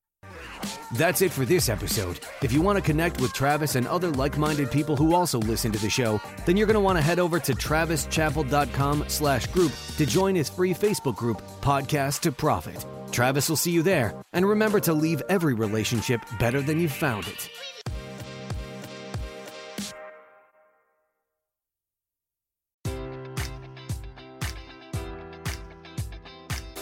That's 0.96 1.22
it 1.22 1.32
for 1.32 1.46
this 1.46 1.70
episode. 1.70 2.20
If 2.42 2.52
you 2.52 2.62
want 2.62 2.78
to 2.78 2.82
connect 2.82 3.22
with 3.22 3.32
Travis 3.34 3.76
and 3.76 3.88
other 3.88 4.10
like-minded 4.12 4.72
people 4.72 4.96
who 4.96 5.16
also 5.16 5.40
listen 5.40 5.72
to 5.72 5.80
the 5.80 5.90
show, 5.90 6.20
then 6.46 6.58
you're 6.58 6.68
going 6.68 6.76
to 6.76 6.82
want 6.82 6.98
to 6.98 7.02
head 7.02 7.20
over 7.20 7.40
to 7.40 7.54
travischappell.com 7.54 9.06
slash 9.08 9.48
group 9.48 9.72
to 9.98 10.06
join 10.06 10.36
his 10.36 10.50
free 10.50 10.74
Facebook 10.74 11.16
group, 11.16 11.42
Podcast 11.62 12.22
to 12.22 12.32
Profit. 12.32 12.86
Travis 13.12 13.48
will 13.48 13.56
see 13.56 13.72
you 13.72 13.84
there. 13.84 14.14
And 14.34 14.46
remember 14.46 14.80
to 14.82 14.94
leave 14.94 15.22
every 15.30 15.54
relationship 15.54 16.22
better 16.40 16.62
than 16.62 16.80
you 16.80 16.90
found 16.90 17.28
it. 17.28 17.50